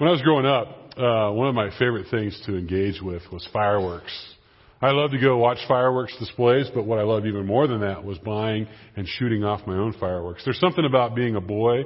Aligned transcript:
When 0.00 0.08
I 0.08 0.12
was 0.12 0.22
growing 0.22 0.46
up, 0.46 0.68
uh, 0.96 1.30
one 1.30 1.48
of 1.48 1.54
my 1.54 1.68
favorite 1.78 2.06
things 2.10 2.40
to 2.46 2.56
engage 2.56 3.02
with 3.02 3.20
was 3.30 3.46
fireworks. 3.52 4.10
I 4.80 4.92
loved 4.92 5.12
to 5.12 5.20
go 5.20 5.36
watch 5.36 5.58
fireworks 5.68 6.16
displays, 6.18 6.70
but 6.74 6.86
what 6.86 6.98
I 6.98 7.02
loved 7.02 7.26
even 7.26 7.44
more 7.44 7.66
than 7.66 7.82
that 7.82 8.02
was 8.02 8.16
buying 8.16 8.66
and 8.96 9.06
shooting 9.06 9.44
off 9.44 9.66
my 9.66 9.74
own 9.74 9.92
fireworks. 10.00 10.40
There's 10.42 10.58
something 10.58 10.86
about 10.86 11.14
being 11.14 11.36
a 11.36 11.40
boy 11.42 11.82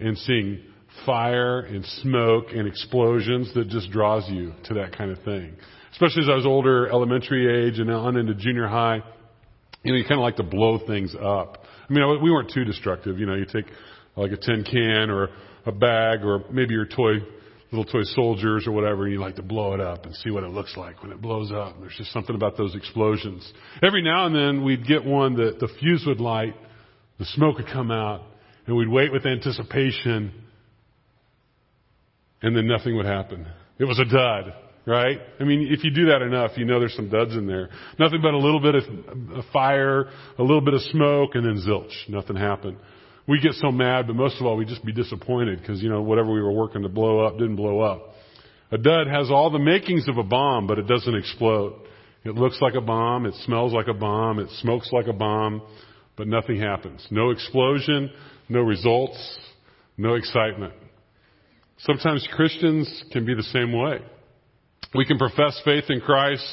and 0.00 0.18
seeing 0.18 0.58
fire 1.06 1.60
and 1.60 1.86
smoke 2.02 2.46
and 2.52 2.66
explosions 2.66 3.54
that 3.54 3.68
just 3.68 3.92
draws 3.92 4.28
you 4.28 4.54
to 4.64 4.74
that 4.74 4.98
kind 4.98 5.12
of 5.12 5.22
thing. 5.22 5.54
Especially 5.92 6.24
as 6.24 6.30
I 6.30 6.34
was 6.34 6.46
older, 6.46 6.88
elementary 6.88 7.68
age 7.68 7.78
and 7.78 7.88
on 7.92 8.16
into 8.16 8.34
junior 8.34 8.66
high, 8.66 9.04
you 9.84 9.92
know, 9.92 9.98
you 9.98 10.02
kind 10.02 10.18
of 10.18 10.24
like 10.24 10.34
to 10.38 10.42
blow 10.42 10.80
things 10.84 11.14
up. 11.14 11.58
I 11.88 11.92
mean, 11.92 12.20
we 12.24 12.32
weren't 12.32 12.50
too 12.52 12.64
destructive. 12.64 13.20
You 13.20 13.26
know, 13.26 13.34
you 13.36 13.44
take 13.44 13.66
like 14.16 14.32
a 14.32 14.36
tin 14.36 14.64
can 14.64 15.10
or 15.10 15.28
a 15.64 15.70
bag 15.70 16.24
or 16.24 16.42
maybe 16.50 16.74
your 16.74 16.86
toy 16.86 17.18
little 17.72 17.90
toy 17.90 18.02
soldiers 18.04 18.66
or 18.66 18.72
whatever, 18.72 19.04
and 19.04 19.12
you 19.12 19.18
like 19.18 19.36
to 19.36 19.42
blow 19.42 19.72
it 19.72 19.80
up 19.80 20.04
and 20.04 20.14
see 20.16 20.30
what 20.30 20.44
it 20.44 20.50
looks 20.50 20.76
like 20.76 21.02
when 21.02 21.10
it 21.10 21.20
blows 21.22 21.50
up. 21.50 21.80
There's 21.80 21.96
just 21.96 22.12
something 22.12 22.36
about 22.36 22.58
those 22.58 22.74
explosions. 22.74 23.50
Every 23.82 24.02
now 24.02 24.26
and 24.26 24.34
then 24.34 24.62
we'd 24.62 24.86
get 24.86 25.04
one 25.04 25.36
that 25.36 25.58
the 25.58 25.68
fuse 25.80 26.04
would 26.06 26.20
light, 26.20 26.54
the 27.18 27.24
smoke 27.24 27.56
would 27.56 27.68
come 27.68 27.90
out, 27.90 28.22
and 28.66 28.76
we'd 28.76 28.88
wait 28.88 29.10
with 29.10 29.24
anticipation, 29.24 30.32
and 32.42 32.54
then 32.54 32.66
nothing 32.66 32.94
would 32.96 33.06
happen. 33.06 33.46
It 33.78 33.84
was 33.84 33.98
a 33.98 34.04
dud, 34.04 34.52
right? 34.86 35.18
I 35.40 35.44
mean, 35.44 35.68
if 35.70 35.82
you 35.82 35.90
do 35.90 36.06
that 36.06 36.20
enough, 36.20 36.52
you 36.56 36.66
know 36.66 36.78
there's 36.78 36.94
some 36.94 37.08
duds 37.08 37.32
in 37.32 37.46
there. 37.46 37.70
Nothing 37.98 38.20
but 38.20 38.34
a 38.34 38.38
little 38.38 38.60
bit 38.60 38.74
of 38.74 39.44
fire, 39.50 40.10
a 40.38 40.42
little 40.42 40.60
bit 40.60 40.74
of 40.74 40.82
smoke, 40.82 41.30
and 41.34 41.46
then 41.46 41.64
zilch. 41.66 42.08
Nothing 42.08 42.36
happened 42.36 42.76
we 43.32 43.40
get 43.40 43.54
so 43.54 43.72
mad, 43.72 44.06
but 44.06 44.14
most 44.14 44.38
of 44.38 44.44
all, 44.44 44.58
we 44.58 44.66
just 44.66 44.84
be 44.84 44.92
disappointed 44.92 45.58
because, 45.58 45.82
you 45.82 45.88
know, 45.88 46.02
whatever 46.02 46.30
we 46.30 46.42
were 46.42 46.52
working 46.52 46.82
to 46.82 46.90
blow 46.90 47.20
up 47.20 47.38
didn't 47.38 47.56
blow 47.56 47.80
up. 47.80 48.14
A 48.70 48.76
dud 48.76 49.06
has 49.06 49.30
all 49.30 49.50
the 49.50 49.58
makings 49.58 50.06
of 50.06 50.18
a 50.18 50.22
bomb, 50.22 50.66
but 50.66 50.78
it 50.78 50.86
doesn't 50.86 51.14
explode. 51.14 51.80
It 52.24 52.34
looks 52.34 52.60
like 52.60 52.74
a 52.74 52.82
bomb, 52.82 53.24
it 53.24 53.32
smells 53.46 53.72
like 53.72 53.88
a 53.88 53.94
bomb, 53.94 54.38
it 54.38 54.50
smokes 54.60 54.90
like 54.92 55.06
a 55.06 55.14
bomb, 55.14 55.62
but 56.14 56.28
nothing 56.28 56.60
happens. 56.60 57.06
No 57.10 57.30
explosion, 57.30 58.10
no 58.50 58.60
results, 58.60 59.38
no 59.96 60.12
excitement. 60.12 60.74
Sometimes 61.78 62.28
Christians 62.32 63.04
can 63.12 63.24
be 63.24 63.34
the 63.34 63.44
same 63.44 63.72
way. 63.72 64.00
We 64.94 65.06
can 65.06 65.16
profess 65.16 65.58
faith 65.64 65.84
in 65.88 66.02
Christ, 66.02 66.44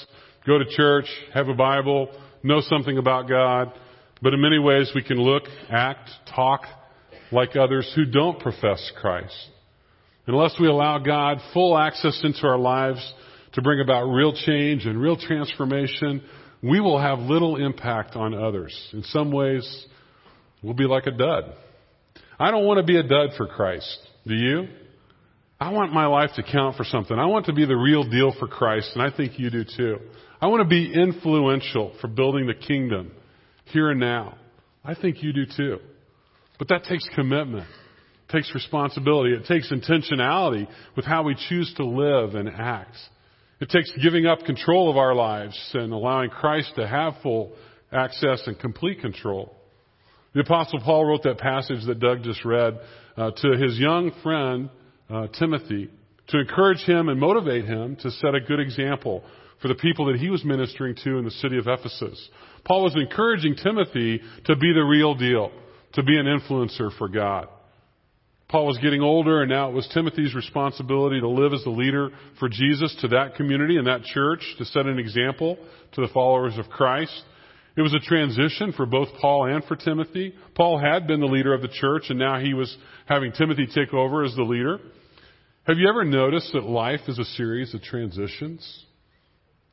go 0.48 0.58
to 0.58 0.66
church, 0.78 1.08
have 1.34 1.50
a 1.50 1.54
Bible, 1.54 2.08
know 2.42 2.62
something 2.62 2.98
about 2.98 3.28
God, 3.28 3.74
but 4.22 4.34
in 4.34 4.42
many 4.42 4.60
ways, 4.60 4.92
we 4.94 5.04
can 5.04 5.18
look, 5.18 5.44
act, 5.70 6.10
talk 6.34 6.62
like 7.32 7.56
others 7.56 7.92
who 7.96 8.06
don't 8.06 8.40
profess 8.40 8.92
Christ. 9.00 9.36
Unless 10.28 10.60
we 10.60 10.68
allow 10.68 11.00
God 11.00 11.40
full 11.54 11.78
access 11.78 12.20
into 12.24 12.46
our 12.46 12.58
lives 12.58 13.14
to 13.54 13.62
bring 13.62 13.82
about 13.82 14.06
real 14.06 14.34
change 14.34 14.86
and 14.86 15.02
real 15.02 15.18
transformation, 15.18 16.24
we 16.62 16.80
will 16.80 17.00
have 17.00 17.20
little 17.20 17.56
impact 17.56 18.16
on 18.16 18.34
others. 18.34 18.76
In 18.94 19.04
some 19.04 19.32
ways, 19.32 19.88
we'll 20.62 20.74
be 20.74 20.86
like 20.86 21.08
a 21.08 21.12
dud. 21.12 21.54
I 22.38 22.52
don't 22.52 22.66
want 22.66 22.78
to 22.78 22.84
be 22.84 22.98
a 22.98 23.04
dud 23.04 23.32
for 23.38 23.48
Christ. 23.48 23.98
Do 24.28 24.36
you? 24.36 24.68
I 25.60 25.72
want 25.72 25.94
my 25.94 26.06
life 26.06 26.32
to 26.36 26.44
count 26.44 26.78
for 26.78 26.84
something. 26.84 27.18
I 27.18 27.26
want 27.26 27.48
to 27.48 27.54
be 27.54 27.66
the 27.66 27.76
real 27.76 28.04
deal 28.04 28.34
for 28.40 28.48
Christ, 28.48 28.92
and 28.94 29.02
I 29.02 29.16
think 29.16 29.40
you 29.40 29.50
do 29.50 29.64
too. 29.64 29.98
I 30.42 30.48
want 30.48 30.62
to 30.62 30.68
be 30.68 30.94
influential 30.94 31.94
for 32.00 32.08
building 32.08 32.48
the 32.48 32.54
kingdom 32.54 33.12
here 33.70 33.92
and 33.92 34.00
now. 34.00 34.38
I 34.84 34.96
think 34.96 35.22
you 35.22 35.34
do 35.34 35.46
too. 35.46 35.80
But 36.58 36.70
that 36.70 36.84
takes 36.84 37.08
commitment. 37.16 37.68
It 38.28 38.32
takes 38.32 38.54
responsibility. 38.54 39.34
It 39.34 39.46
takes 39.46 39.72
intentionality 39.72 40.68
with 40.96 41.06
how 41.06 41.24
we 41.24 41.36
choose 41.48 41.74
to 41.78 41.86
live 41.86 42.36
and 42.36 42.50
act. 42.50 42.96
It 43.60 43.70
takes 43.70 43.92
giving 44.02 44.26
up 44.26 44.46
control 44.46 44.90
of 44.90 44.98
our 44.98 45.14
lives 45.14 45.58
and 45.74 45.92
allowing 45.92 46.30
Christ 46.30 46.74
to 46.76 46.88
have 46.88 47.16
full 47.22 47.54
access 47.92 48.42
and 48.46 48.58
complete 48.60 49.02
control. 49.02 49.54
The 50.34 50.42
Apostle 50.42 50.80
Paul 50.82 51.06
wrote 51.06 51.24
that 51.24 51.40
passage 51.40 51.86
that 51.88 52.00
Doug 52.00 52.24
just 52.24 52.46
read 52.46 52.80
uh, 53.18 53.32
to 53.32 53.58
his 53.58 53.78
young 53.80 54.12
friend, 54.22 54.70
uh, 55.10 55.28
Timothy, 55.40 55.90
to 56.28 56.40
encourage 56.40 56.82
him 56.86 57.10
and 57.10 57.20
motivate 57.20 57.66
him 57.66 57.96
to 57.98 58.12
set 58.12 58.36
a 58.36 58.40
good 58.40 58.60
example 58.60 59.24
for 59.62 59.68
the 59.68 59.76
people 59.76 60.06
that 60.06 60.20
he 60.20 60.30
was 60.30 60.44
ministering 60.44 60.96
to 61.04 61.18
in 61.18 61.26
the 61.26 61.32
city 61.32 61.58
of 61.58 61.68
Ephesus. 61.68 62.30
Paul 62.66 62.84
was 62.84 62.96
encouraging 62.96 63.56
Timothy 63.56 64.22
to 64.46 64.56
be 64.56 64.74
the 64.74 64.84
real 64.84 65.16
deal, 65.16 65.52
to 65.94 66.04
be 66.04 66.18
an 66.18 66.26
influencer 66.26 66.96
for 66.98 67.10
God. 67.10 67.48
Paul 68.50 68.66
was 68.66 68.80
getting 68.80 69.02
older 69.02 69.42
and 69.42 69.50
now 69.50 69.70
it 69.70 69.74
was 69.74 69.88
Timothy's 69.94 70.34
responsibility 70.34 71.20
to 71.20 71.30
live 71.30 71.54
as 71.54 71.64
the 71.64 71.70
leader 71.70 72.10
for 72.40 72.50
Jesus 72.50 72.96
to 73.02 73.10
that 73.10 73.36
community 73.36 73.78
and 73.78 73.86
that 73.86 74.04
church, 74.04 74.42
to 74.58 74.66
set 74.66 74.88
an 74.88 74.98
example 74.98 75.58
to 75.94 76.02
the 76.02 76.12
followers 76.14 76.58
of 76.58 76.68
Christ. 76.70 77.14
It 77.78 77.84
was 77.84 77.94
a 77.94 78.00
transition 78.00 78.74
for 78.74 78.88
both 78.88 79.10
Paul 79.22 79.46
and 79.54 79.64
for 79.66 79.76
Timothy. 79.76 80.34
Paul 80.56 80.80
had 80.80 81.06
been 81.06 81.20
the 81.20 81.28
leader 81.28 81.54
of 81.54 81.62
the 81.62 81.68
church 81.68 82.06
and 82.10 82.18
now 82.18 82.40
he 82.40 82.56
was 82.56 82.76
having 83.06 83.32
Timothy 83.34 83.68
take 83.68 83.94
over 83.94 84.24
as 84.24 84.36
the 84.36 84.44
leader. 84.44 84.80
Have 85.68 85.78
you 85.78 85.88
ever 85.88 86.04
noticed 86.04 86.52
that 86.54 86.64
life 86.64 87.02
is 87.08 87.20
a 87.20 87.26
series 87.26 87.76
of 87.76 87.84
transitions? 87.84 88.86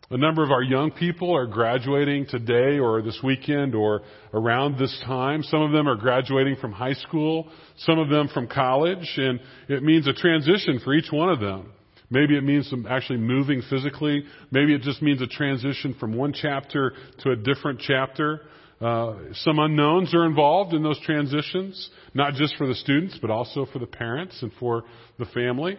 A 0.08 0.16
number 0.16 0.44
of 0.44 0.52
our 0.52 0.62
young 0.62 0.92
people 0.92 1.34
are 1.34 1.46
graduating 1.46 2.26
today 2.26 2.78
or 2.78 3.02
this 3.02 3.18
weekend 3.24 3.74
or 3.74 4.02
around 4.32 4.78
this 4.78 4.96
time. 5.04 5.42
Some 5.42 5.62
of 5.62 5.72
them 5.72 5.88
are 5.88 5.96
graduating 5.96 6.56
from 6.60 6.70
high 6.70 6.92
school, 6.92 7.48
some 7.78 7.98
of 7.98 8.08
them 8.08 8.28
from 8.32 8.46
college, 8.46 9.14
and 9.16 9.40
it 9.68 9.82
means 9.82 10.06
a 10.06 10.12
transition 10.12 10.78
for 10.84 10.94
each 10.94 11.10
one 11.10 11.28
of 11.28 11.40
them. 11.40 11.72
Maybe 12.08 12.36
it 12.36 12.44
means 12.44 12.70
some 12.70 12.86
actually 12.88 13.18
moving 13.18 13.62
physically. 13.68 14.22
Maybe 14.52 14.76
it 14.76 14.82
just 14.82 15.02
means 15.02 15.20
a 15.22 15.26
transition 15.26 15.96
from 15.98 16.16
one 16.16 16.32
chapter 16.32 16.92
to 17.24 17.32
a 17.32 17.36
different 17.36 17.80
chapter. 17.80 18.42
Uh, 18.80 19.16
some 19.32 19.58
unknowns 19.58 20.14
are 20.14 20.24
involved 20.24 20.72
in 20.72 20.84
those 20.84 21.00
transitions, 21.00 21.90
not 22.14 22.34
just 22.34 22.54
for 22.56 22.68
the 22.68 22.76
students, 22.76 23.18
but 23.20 23.30
also 23.30 23.66
for 23.72 23.80
the 23.80 23.86
parents 23.86 24.40
and 24.40 24.52
for 24.60 24.84
the 25.18 25.26
family. 25.26 25.76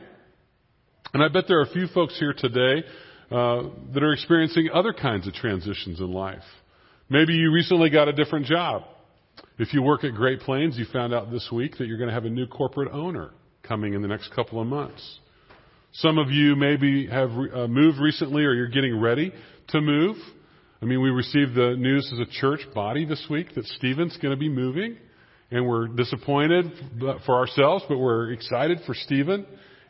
And 1.14 1.24
I 1.24 1.30
bet 1.30 1.46
there 1.48 1.60
are 1.60 1.64
a 1.64 1.72
few 1.72 1.88
folks 1.88 2.20
here 2.20 2.34
today 2.38 2.84
uh, 3.32 3.64
that 3.94 4.04
are 4.04 4.14
experiencing 4.14 4.70
other 4.74 4.94
kinds 4.94 5.28
of 5.28 5.34
transitions 5.34 6.00
in 6.00 6.12
life. 6.12 6.44
Maybe 7.10 7.34
you 7.34 7.52
recently 7.52 7.90
got 7.90 8.08
a 8.08 8.14
different 8.14 8.46
job. 8.46 8.84
If 9.58 9.74
you 9.74 9.82
work 9.82 10.04
at 10.04 10.14
Great 10.14 10.42
Plains, 10.42 10.78
you 10.78 10.86
found 10.92 11.14
out 11.14 11.32
this 11.32 11.50
week 11.52 11.78
that 11.78 11.88
you're 11.88 11.98
going 11.98 12.10
to 12.10 12.14
have 12.14 12.26
a 12.26 12.30
new 12.30 12.48
corporate 12.48 12.92
owner 12.92 13.32
coming 13.64 13.94
in 13.94 14.02
the 14.02 14.08
next 14.08 14.34
couple 14.34 14.62
of 14.62 14.68
months. 14.68 15.20
Some 15.94 16.18
of 16.18 16.30
you 16.30 16.56
maybe 16.56 17.08
have 17.08 17.32
uh, 17.32 17.68
moved 17.68 18.00
recently 18.00 18.44
or 18.44 18.54
you're 18.54 18.68
getting 18.68 19.00
ready 19.00 19.34
to 19.70 19.82
move. 19.82 20.18
I 20.82 20.86
mean, 20.86 21.02
we 21.02 21.10
received 21.10 21.56
the 21.56 21.76
news 21.78 22.12
as 22.14 22.20
a 22.20 22.32
church 22.40 22.62
body 22.74 23.06
this 23.06 23.26
week 23.30 23.56
that 23.56 23.66
Stephen's 23.66 24.16
going 24.18 24.34
to 24.34 24.40
be 24.40 24.50
moving. 24.50 24.98
And 25.50 25.66
we're 25.66 25.88
disappointed 25.88 26.66
for 27.26 27.36
ourselves, 27.36 27.86
but 27.88 27.98
we're 27.98 28.32
excited 28.32 28.80
for 28.86 28.94
Stephen. 28.94 29.46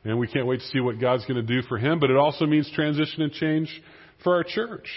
And 0.07 0.17
we 0.17 0.27
can't 0.27 0.47
wait 0.47 0.61
to 0.61 0.65
see 0.67 0.79
what 0.79 1.01
God's 1.01 1.25
going 1.25 1.45
to 1.45 1.61
do 1.61 1.67
for 1.67 1.77
him, 1.77 1.99
but 1.99 2.09
it 2.09 2.15
also 2.15 2.45
means 2.45 2.71
transition 2.73 3.23
and 3.23 3.33
change 3.33 3.69
for 4.23 4.35
our 4.35 4.43
church. 4.43 4.87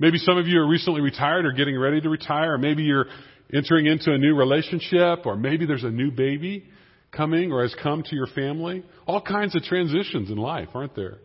Maybe 0.00 0.18
some 0.18 0.38
of 0.38 0.48
you 0.48 0.58
are 0.58 0.68
recently 0.68 1.00
retired 1.00 1.46
or 1.46 1.52
getting 1.52 1.78
ready 1.78 2.00
to 2.00 2.08
retire, 2.08 2.54
or 2.54 2.58
maybe 2.58 2.82
you're 2.82 3.06
entering 3.54 3.86
into 3.86 4.12
a 4.12 4.18
new 4.18 4.34
relationship, 4.34 5.24
or 5.24 5.36
maybe 5.36 5.66
there's 5.66 5.84
a 5.84 5.90
new 5.90 6.10
baby 6.10 6.66
coming 7.12 7.52
or 7.52 7.62
has 7.62 7.72
come 7.80 8.02
to 8.02 8.16
your 8.16 8.26
family. 8.26 8.82
All 9.06 9.22
kinds 9.22 9.54
of 9.54 9.62
transitions 9.62 10.30
in 10.30 10.36
life, 10.36 10.70
aren't 10.74 10.96
there? 10.96 11.18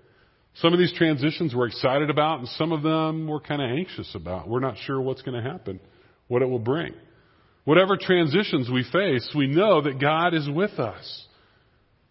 Some 0.57 0.73
of 0.73 0.77
these 0.77 0.93
transitions 0.93 1.55
we're 1.55 1.67
excited 1.67 2.11
about, 2.11 2.39
and 2.39 2.47
some 2.49 2.71
of 2.71 2.83
them 2.83 3.27
we're 3.27 3.39
kind 3.39 3.59
of 3.59 3.71
anxious 3.71 4.13
about. 4.13 4.47
We're 4.47 4.59
not 4.59 4.77
sure 4.85 5.01
what's 5.01 5.23
going 5.23 5.43
to 5.43 5.49
happen, 5.49 5.79
what 6.27 6.43
it 6.43 6.45
will 6.45 6.59
bring. 6.59 6.93
Whatever 7.63 7.97
transitions 7.97 8.69
we 8.69 8.83
face, 8.93 9.27
we 9.35 9.47
know 9.47 9.81
that 9.81 9.99
God 9.99 10.35
is 10.35 10.47
with 10.47 10.77
us. 10.77 11.24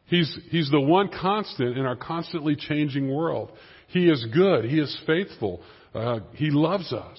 He's, 0.07 0.37
he's 0.51 0.71
the 0.71 0.81
one 0.81 1.09
constant 1.09 1.79
in 1.79 1.87
our 1.87 1.97
constantly 1.97 2.57
changing 2.57 3.13
world. 3.13 3.51
He 3.89 4.09
is 4.09 4.25
good. 4.35 4.65
He 4.65 4.79
is 4.79 4.97
faithful. 5.07 5.63
Uh, 5.95 6.21
he 6.35 6.51
loves 6.51 6.93
us. 6.93 7.19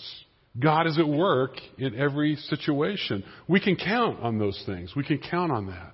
God 0.60 0.88
is 0.88 0.98
at 0.98 1.08
work 1.08 1.58
in 1.78 1.96
every 1.96 2.36
situation. 2.36 3.24
We 3.48 3.60
can 3.60 3.76
count 3.76 4.22
on 4.22 4.38
those 4.38 4.62
things. 4.66 4.94
We 4.96 5.04
can 5.04 5.20
count 5.20 5.52
on 5.52 5.68
that. 5.68 5.94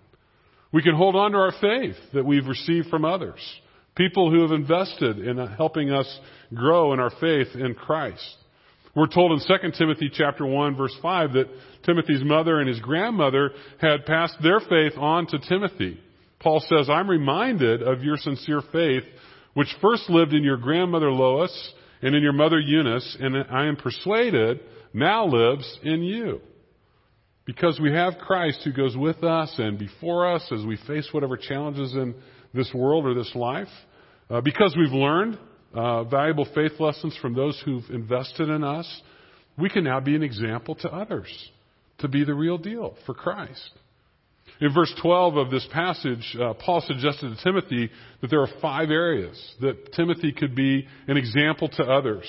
We 0.71 0.81
can 0.81 0.95
hold 0.95 1.15
on 1.15 1.31
to 1.31 1.37
our 1.37 1.53
faith 1.59 1.95
that 2.13 2.25
we've 2.25 2.45
received 2.45 2.87
from 2.89 3.03
others. 3.03 3.39
People 3.95 4.31
who 4.31 4.41
have 4.41 4.51
invested 4.51 5.19
in 5.19 5.37
helping 5.57 5.91
us 5.91 6.19
grow 6.53 6.93
in 6.93 6.99
our 6.99 7.09
faith 7.09 7.47
in 7.55 7.73
Christ. 7.73 8.23
We're 8.95 9.07
told 9.07 9.31
in 9.31 9.39
2 9.39 9.71
Timothy 9.77 10.11
chapter 10.13 10.45
1 10.45 10.75
verse 10.75 10.95
5 11.01 11.33
that 11.33 11.47
Timothy's 11.83 12.23
mother 12.23 12.59
and 12.59 12.67
his 12.67 12.79
grandmother 12.79 13.51
had 13.79 14.05
passed 14.05 14.35
their 14.43 14.59
faith 14.59 14.93
on 14.97 15.27
to 15.27 15.39
Timothy. 15.39 15.99
Paul 16.41 16.59
says, 16.67 16.89
I'm 16.89 17.09
reminded 17.09 17.83
of 17.83 18.03
your 18.03 18.17
sincere 18.17 18.61
faith, 18.71 19.03
which 19.53 19.73
first 19.81 20.09
lived 20.09 20.33
in 20.33 20.43
your 20.43 20.57
grandmother 20.57 21.11
Lois 21.11 21.73
and 22.01 22.15
in 22.15 22.23
your 22.23 22.33
mother 22.33 22.59
Eunice, 22.59 23.17
and 23.19 23.35
I 23.49 23.67
am 23.67 23.75
persuaded 23.75 24.59
now 24.93 25.25
lives 25.25 25.79
in 25.83 26.01
you. 26.01 26.41
Because 27.45 27.79
we 27.79 27.91
have 27.91 28.17
Christ 28.17 28.61
who 28.63 28.73
goes 28.73 28.95
with 28.97 29.23
us 29.23 29.53
and 29.57 29.77
before 29.77 30.33
us 30.33 30.51
as 30.51 30.65
we 30.65 30.77
face 30.87 31.09
whatever 31.11 31.37
challenges 31.37 31.93
in 31.93 32.15
this 32.53 32.71
world 32.73 33.05
or 33.05 33.13
this 33.13 33.33
life. 33.35 33.67
Uh, 34.29 34.41
because 34.41 34.75
we've 34.77 34.93
learned 34.93 35.37
uh, 35.73 36.03
valuable 36.05 36.47
faith 36.55 36.73
lessons 36.79 37.17
from 37.21 37.33
those 37.33 37.61
who've 37.65 37.89
invested 37.89 38.49
in 38.49 38.63
us, 38.63 39.01
we 39.57 39.69
can 39.69 39.83
now 39.83 39.99
be 39.99 40.15
an 40.15 40.23
example 40.23 40.75
to 40.75 40.89
others 40.89 41.51
to 41.99 42.07
be 42.07 42.23
the 42.23 42.33
real 42.33 42.57
deal 42.57 42.95
for 43.05 43.13
Christ. 43.13 43.69
In 44.61 44.71
verse 44.73 44.93
12 45.01 45.37
of 45.37 45.49
this 45.49 45.67
passage, 45.71 46.37
uh, 46.39 46.53
Paul 46.53 46.81
suggested 46.81 47.35
to 47.35 47.43
Timothy 47.43 47.89
that 48.21 48.29
there 48.29 48.41
are 48.41 48.49
five 48.61 48.91
areas 48.91 49.55
that 49.59 49.91
Timothy 49.93 50.31
could 50.31 50.55
be 50.55 50.87
an 51.07 51.17
example 51.17 51.67
to 51.67 51.83
others. 51.83 52.25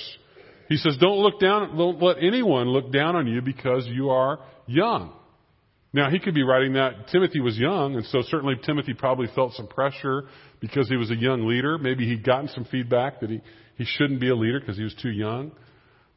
He 0.70 0.78
says, 0.78 0.96
don't 0.98 1.18
look 1.18 1.38
down, 1.38 1.76
don't 1.76 2.02
let 2.02 2.16
anyone 2.22 2.68
look 2.68 2.90
down 2.90 3.16
on 3.16 3.26
you 3.26 3.42
because 3.42 3.86
you 3.86 4.08
are 4.08 4.38
young. 4.66 5.12
Now, 5.92 6.08
he 6.08 6.18
could 6.18 6.32
be 6.32 6.42
writing 6.42 6.72
that 6.72 7.08
Timothy 7.08 7.40
was 7.40 7.58
young, 7.58 7.96
and 7.96 8.06
so 8.06 8.22
certainly 8.22 8.54
Timothy 8.64 8.94
probably 8.94 9.26
felt 9.34 9.52
some 9.52 9.66
pressure 9.66 10.24
because 10.58 10.88
he 10.88 10.96
was 10.96 11.10
a 11.10 11.16
young 11.16 11.46
leader. 11.46 11.76
Maybe 11.76 12.08
he'd 12.08 12.24
gotten 12.24 12.48
some 12.48 12.64
feedback 12.64 13.20
that 13.20 13.28
he, 13.28 13.42
he 13.76 13.84
shouldn't 13.84 14.18
be 14.18 14.30
a 14.30 14.34
leader 14.34 14.58
because 14.58 14.78
he 14.78 14.84
was 14.84 14.94
too 15.02 15.10
young. 15.10 15.52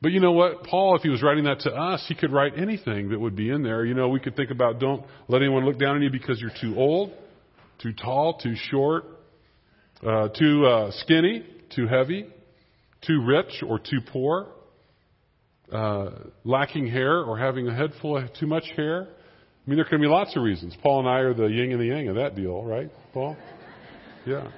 But 0.01 0.11
you 0.11 0.19
know 0.19 0.33
what? 0.33 0.63
Paul, 0.63 0.95
if 0.95 1.01
he 1.01 1.09
was 1.09 1.23
writing 1.23 1.45
that 1.45 1.61
to 1.61 1.71
us, 1.71 2.05
he 2.07 2.15
could 2.15 2.31
write 2.31 2.53
anything 2.57 3.09
that 3.09 3.19
would 3.19 3.35
be 3.35 3.49
in 3.49 3.63
there. 3.63 3.85
You 3.85 3.93
know, 3.93 4.09
we 4.09 4.19
could 4.19 4.35
think 4.35 4.51
about 4.51 4.79
don't 4.79 5.03
let 5.27 5.41
anyone 5.41 5.65
look 5.65 5.79
down 5.79 5.95
on 5.95 6.01
you 6.01 6.09
because 6.09 6.39
you're 6.39 6.51
too 6.61 6.75
old, 6.77 7.13
too 7.81 7.93
tall, 7.93 8.37
too 8.37 8.55
short, 8.55 9.05
uh, 10.05 10.29
too 10.29 10.65
uh, 10.65 10.91
skinny, 10.99 11.45
too 11.75 11.87
heavy, 11.87 12.27
too 13.01 13.23
rich 13.25 13.63
or 13.65 13.79
too 13.79 13.99
poor, 14.11 14.47
uh, 15.71 16.09
lacking 16.43 16.87
hair 16.87 17.21
or 17.21 17.37
having 17.37 17.67
a 17.67 17.73
head 17.73 17.91
full 18.01 18.17
of 18.17 18.33
too 18.33 18.47
much 18.47 18.65
hair. 18.75 19.07
I 19.07 19.69
mean, 19.69 19.77
there 19.77 19.85
can 19.85 20.01
be 20.01 20.07
lots 20.07 20.35
of 20.35 20.43
reasons. 20.43 20.75
Paul 20.83 20.99
and 20.99 21.09
I 21.09 21.19
are 21.19 21.33
the 21.33 21.47
yin 21.47 21.71
and 21.71 21.81
the 21.81 21.85
yang 21.85 22.07
of 22.09 22.15
that 22.15 22.35
deal, 22.35 22.63
right, 22.63 22.91
Paul? 23.13 23.35
Yeah. 24.27 24.51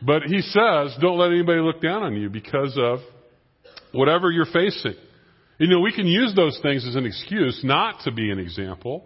But 0.00 0.22
he 0.22 0.40
says, 0.40 0.96
don't 1.00 1.18
let 1.18 1.30
anybody 1.30 1.60
look 1.60 1.82
down 1.82 2.02
on 2.02 2.14
you 2.14 2.30
because 2.30 2.76
of 2.80 3.00
whatever 3.92 4.30
you're 4.30 4.46
facing. 4.46 4.94
You 5.58 5.68
know, 5.68 5.80
we 5.80 5.92
can 5.92 6.06
use 6.06 6.34
those 6.36 6.58
things 6.62 6.86
as 6.86 6.94
an 6.94 7.04
excuse 7.04 7.60
not 7.64 8.02
to 8.04 8.12
be 8.12 8.30
an 8.30 8.38
example. 8.38 9.04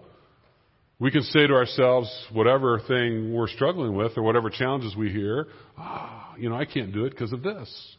We 0.99 1.11
can 1.11 1.23
say 1.23 1.47
to 1.47 1.55
ourselves, 1.55 2.09
whatever 2.31 2.81
thing 2.87 3.33
we're 3.33 3.49
struggling 3.49 3.97
with 3.97 4.17
or 4.17 4.23
whatever 4.23 4.51
challenges 4.51 4.95
we 4.95 5.11
hear, 5.11 5.49
ah, 5.79 6.35
you 6.39 6.51
know, 6.51 6.57
I 6.57 6.67
can't 6.67 6.93
do 6.93 7.07
it 7.07 7.11
because 7.11 7.33
of 7.33 7.43
this. 7.43 7.97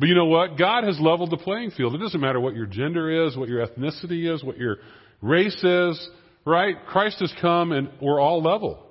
But 0.00 0.08
you 0.08 0.14
know 0.14 0.24
what? 0.24 0.58
God 0.58 0.84
has 0.84 0.98
leveled 0.98 1.30
the 1.30 1.36
playing 1.36 1.72
field. 1.72 1.94
It 1.94 1.98
doesn't 1.98 2.20
matter 2.20 2.40
what 2.40 2.56
your 2.56 2.66
gender 2.66 3.26
is, 3.26 3.36
what 3.36 3.48
your 3.48 3.64
ethnicity 3.64 4.32
is, 4.32 4.42
what 4.42 4.56
your 4.56 4.78
race 5.20 5.62
is, 5.62 6.08
right? 6.44 6.76
Christ 6.88 7.20
has 7.20 7.32
come 7.40 7.72
and 7.72 7.90
we're 8.00 8.20
all 8.20 8.42
level. 8.42 8.86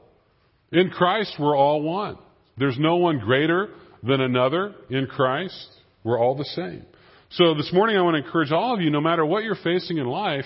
In 0.71 0.89
Christ, 0.89 1.33
we're 1.39 1.57
all 1.57 1.81
one. 1.81 2.17
There's 2.57 2.77
no 2.77 2.98
one 2.98 3.19
greater 3.19 3.69
than 4.03 4.21
another 4.21 4.75
in 4.89 5.07
Christ. 5.07 5.68
We're 6.03 6.19
all 6.19 6.36
the 6.36 6.45
same. 6.45 6.86
So 7.31 7.53
this 7.53 7.71
morning 7.71 7.98
I 7.98 8.01
want 8.01 8.15
to 8.15 8.25
encourage 8.25 8.51
all 8.51 8.74
of 8.74 8.81
you, 8.81 8.89
no 8.89 9.01
matter 9.01 9.25
what 9.25 9.44
you're 9.44 9.56
facing 9.56 9.98
in 9.98 10.06
life, 10.06 10.45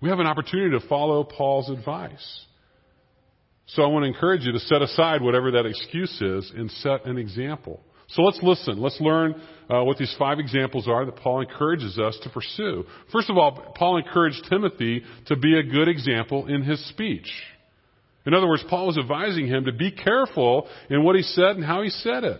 we 0.00 0.08
have 0.08 0.18
an 0.18 0.26
opportunity 0.26 0.78
to 0.78 0.88
follow 0.88 1.24
Paul's 1.24 1.70
advice. 1.70 2.44
So 3.66 3.82
I 3.82 3.86
want 3.86 4.04
to 4.04 4.08
encourage 4.08 4.44
you 4.44 4.52
to 4.52 4.58
set 4.60 4.82
aside 4.82 5.20
whatever 5.20 5.50
that 5.52 5.66
excuse 5.66 6.20
is 6.20 6.50
and 6.56 6.70
set 6.70 7.04
an 7.04 7.18
example. 7.18 7.80
So 8.08 8.22
let's 8.22 8.40
listen. 8.42 8.80
Let's 8.80 8.98
learn 9.00 9.34
uh, 9.68 9.84
what 9.84 9.98
these 9.98 10.14
five 10.18 10.38
examples 10.38 10.88
are 10.88 11.04
that 11.04 11.16
Paul 11.16 11.42
encourages 11.42 11.98
us 11.98 12.18
to 12.22 12.30
pursue. 12.30 12.84
First 13.12 13.28
of 13.28 13.36
all, 13.36 13.74
Paul 13.76 13.98
encouraged 13.98 14.46
Timothy 14.48 15.02
to 15.26 15.36
be 15.36 15.58
a 15.58 15.62
good 15.62 15.88
example 15.88 16.46
in 16.46 16.62
his 16.62 16.82
speech. 16.88 17.30
In 18.28 18.34
other 18.34 18.46
words, 18.46 18.62
Paul 18.68 18.88
was 18.88 18.98
advising 18.98 19.46
him 19.46 19.64
to 19.64 19.72
be 19.72 19.90
careful 19.90 20.68
in 20.90 21.02
what 21.02 21.16
he 21.16 21.22
said 21.22 21.56
and 21.56 21.64
how 21.64 21.80
he 21.80 21.88
said 21.88 22.24
it. 22.24 22.38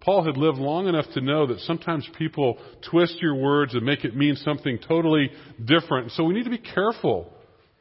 Paul 0.00 0.22
had 0.22 0.36
lived 0.36 0.58
long 0.58 0.86
enough 0.86 1.06
to 1.14 1.22
know 1.22 1.46
that 1.46 1.60
sometimes 1.60 2.06
people 2.18 2.58
twist 2.90 3.16
your 3.22 3.34
words 3.34 3.72
and 3.72 3.82
make 3.82 4.04
it 4.04 4.14
mean 4.14 4.36
something 4.36 4.78
totally 4.86 5.30
different. 5.64 6.10
So 6.12 6.24
we 6.24 6.34
need 6.34 6.44
to 6.44 6.50
be 6.50 6.58
careful. 6.58 7.32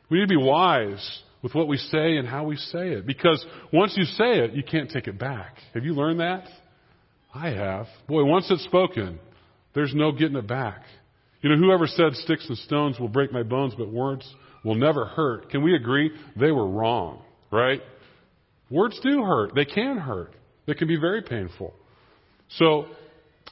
We 0.09 0.19
need 0.19 0.29
to 0.29 0.37
be 0.37 0.41
wise 0.41 1.21
with 1.43 1.53
what 1.53 1.67
we 1.67 1.75
say 1.75 2.15
and 2.15 2.25
how 2.25 2.45
we 2.45 2.55
say 2.55 2.91
it. 2.91 3.05
Because 3.05 3.45
once 3.73 3.93
you 3.97 4.05
say 4.05 4.39
it, 4.39 4.53
you 4.53 4.63
can't 4.63 4.89
take 4.89 5.07
it 5.07 5.19
back. 5.19 5.55
Have 5.73 5.83
you 5.83 5.93
learned 5.93 6.21
that? 6.21 6.45
I 7.35 7.49
have. 7.49 7.87
Boy, 8.07 8.23
once 8.23 8.49
it's 8.49 8.63
spoken, 8.63 9.19
there's 9.75 9.93
no 9.93 10.13
getting 10.13 10.37
it 10.37 10.47
back. 10.47 10.83
You 11.41 11.49
know, 11.49 11.57
whoever 11.57 11.87
said 11.87 12.13
sticks 12.13 12.47
and 12.47 12.57
stones 12.59 13.01
will 13.01 13.09
break 13.09 13.33
my 13.33 13.43
bones, 13.43 13.73
but 13.77 13.91
words 13.91 14.33
will 14.63 14.75
never 14.75 15.03
hurt. 15.03 15.49
Can 15.49 15.61
we 15.61 15.75
agree? 15.75 16.11
They 16.37 16.51
were 16.51 16.65
wrong 16.65 17.23
right? 17.51 17.81
Words 18.69 18.99
do 19.01 19.23
hurt. 19.23 19.55
They 19.55 19.65
can 19.65 19.97
hurt. 19.97 20.33
They 20.67 20.73
can 20.73 20.87
be 20.87 20.97
very 20.97 21.21
painful. 21.21 21.73
So, 22.49 22.85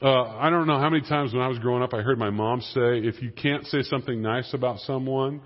uh, 0.02 0.38
I 0.38 0.50
don't 0.50 0.68
know 0.68 0.80
how 0.80 0.90
many 0.90 1.08
times 1.08 1.34
when 1.34 1.42
I 1.42 1.48
was 1.48 1.58
growing 1.60 1.82
up 1.82 1.94
I 1.94 2.02
heard 2.02 2.20
my 2.20 2.30
mom 2.30 2.62
say, 2.62 3.00
if 3.00 3.22
you 3.22 3.32
can't 3.32 3.66
say 3.66 3.82
something 3.82 4.22
nice 4.22 4.54
about 4.54 4.80
someone, 4.80 5.42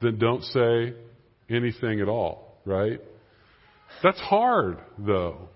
then 0.00 0.18
don't 0.18 0.42
say 0.42 0.94
anything 1.48 2.00
at 2.00 2.08
all, 2.08 2.58
right? 2.64 3.00
That's 4.02 4.20
hard, 4.20 4.78
though. 4.98 5.48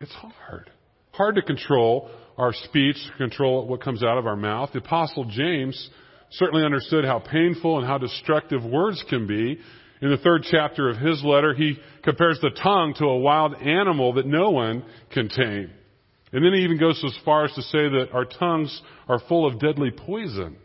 It's 0.00 0.12
hard. 0.12 0.70
Hard 1.12 1.36
to 1.36 1.42
control 1.42 2.10
our 2.36 2.52
speech, 2.52 2.96
control 3.16 3.66
what 3.66 3.82
comes 3.82 4.02
out 4.02 4.18
of 4.18 4.26
our 4.26 4.36
mouth. 4.36 4.70
The 4.72 4.78
Apostle 4.78 5.24
James 5.24 5.90
certainly 6.30 6.64
understood 6.64 7.04
how 7.04 7.18
painful 7.18 7.78
and 7.78 7.86
how 7.86 7.98
destructive 7.98 8.64
words 8.64 9.04
can 9.08 9.26
be. 9.26 9.58
In 10.00 10.10
the 10.10 10.18
third 10.18 10.44
chapter 10.48 10.88
of 10.88 10.98
his 10.98 11.22
letter, 11.24 11.54
he 11.54 11.78
compares 12.04 12.38
the 12.40 12.50
tongue 12.50 12.94
to 12.98 13.04
a 13.04 13.18
wild 13.18 13.54
animal 13.54 14.14
that 14.14 14.26
no 14.26 14.50
one 14.50 14.84
can 15.12 15.28
tame. 15.28 15.70
And 16.32 16.44
then 16.44 16.52
he 16.52 16.60
even 16.60 16.78
goes 16.78 17.02
as 17.04 17.16
far 17.24 17.44
as 17.44 17.52
to 17.54 17.62
say 17.62 17.88
that 17.88 18.08
our 18.12 18.24
tongues 18.24 18.82
are 19.08 19.18
full 19.28 19.46
of 19.46 19.58
deadly 19.58 19.90
poison. 19.90 20.56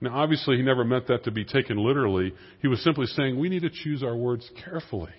Now, 0.00 0.14
obviously, 0.14 0.56
he 0.56 0.62
never 0.62 0.84
meant 0.84 1.08
that 1.08 1.24
to 1.24 1.30
be 1.30 1.44
taken 1.44 1.76
literally. 1.76 2.32
He 2.62 2.68
was 2.68 2.82
simply 2.82 3.06
saying 3.06 3.38
we 3.38 3.48
need 3.48 3.62
to 3.62 3.70
choose 3.70 4.02
our 4.02 4.16
words 4.16 4.48
carefully. 4.64 5.12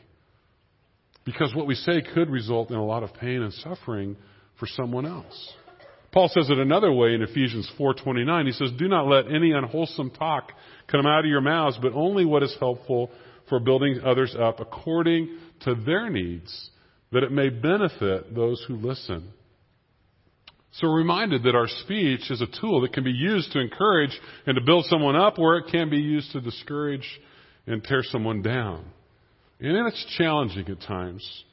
Because 1.26 1.54
what 1.54 1.68
we 1.68 1.76
say 1.76 2.02
could 2.02 2.30
result 2.30 2.72
in 2.72 2.78
a 2.78 2.86
lot 2.86 3.04
of 3.04 3.14
pain 3.14 3.42
and 3.42 3.54
suffering 3.54 4.16
for 4.58 4.68
someone 4.68 5.06
else. 5.06 5.54
Paul 6.12 6.30
says 6.30 6.50
it 6.50 6.58
another 6.58 6.92
way 6.92 7.14
in 7.14 7.22
Ephesians 7.22 7.70
4:29. 7.78 8.48
He 8.48 8.52
says, 8.54 8.72
"Do 8.72 8.88
not 8.88 9.08
let 9.08 9.32
any 9.32 9.52
unwholesome 9.52 10.10
talk 10.12 10.52
come 10.88 11.06
out 11.06 11.20
of 11.20 11.30
your 11.30 11.42
mouths, 11.42 11.78
but 11.80 11.94
only 11.94 12.26
what 12.26 12.42
is 12.42 12.56
helpful 12.56 13.12
for 13.50 13.60
building 13.60 14.00
others 14.06 14.36
up 14.40 14.60
according 14.60 15.38
to 15.62 15.76
their 15.76 16.10
needs, 16.10 16.70
that 17.12 17.24
it 17.24 17.32
may 17.32 17.50
benefit 17.50 18.34
those 18.34 18.64
who 18.68 18.76
listen. 18.76 19.30
So 20.72 20.88
we're 20.88 20.98
reminded 20.98 21.44
that 21.44 21.56
our 21.56 21.68
speech 21.68 22.30
is 22.30 22.42
a 22.42 22.62
tool 22.62 22.82
that 22.82 22.94
can 22.94 23.04
be 23.04 23.12
used 23.12 23.52
to 23.54 23.60
encourage 23.60 24.18
and 24.46 24.56
to 24.56 24.62
build 24.62 24.86
someone 24.86 25.16
up, 25.16 25.40
or 25.40 25.58
it 25.58 25.72
can 25.72 25.90
be 25.90 25.98
used 25.98 26.32
to 26.34 26.42
discourage 26.42 27.08
and 27.66 27.84
tear 27.84 28.04
someone 28.04 28.42
down. 28.42 28.86
And 29.60 29.88
it's 29.88 30.06
challenging 30.18 30.70
at 30.70 30.82
times 30.82 31.44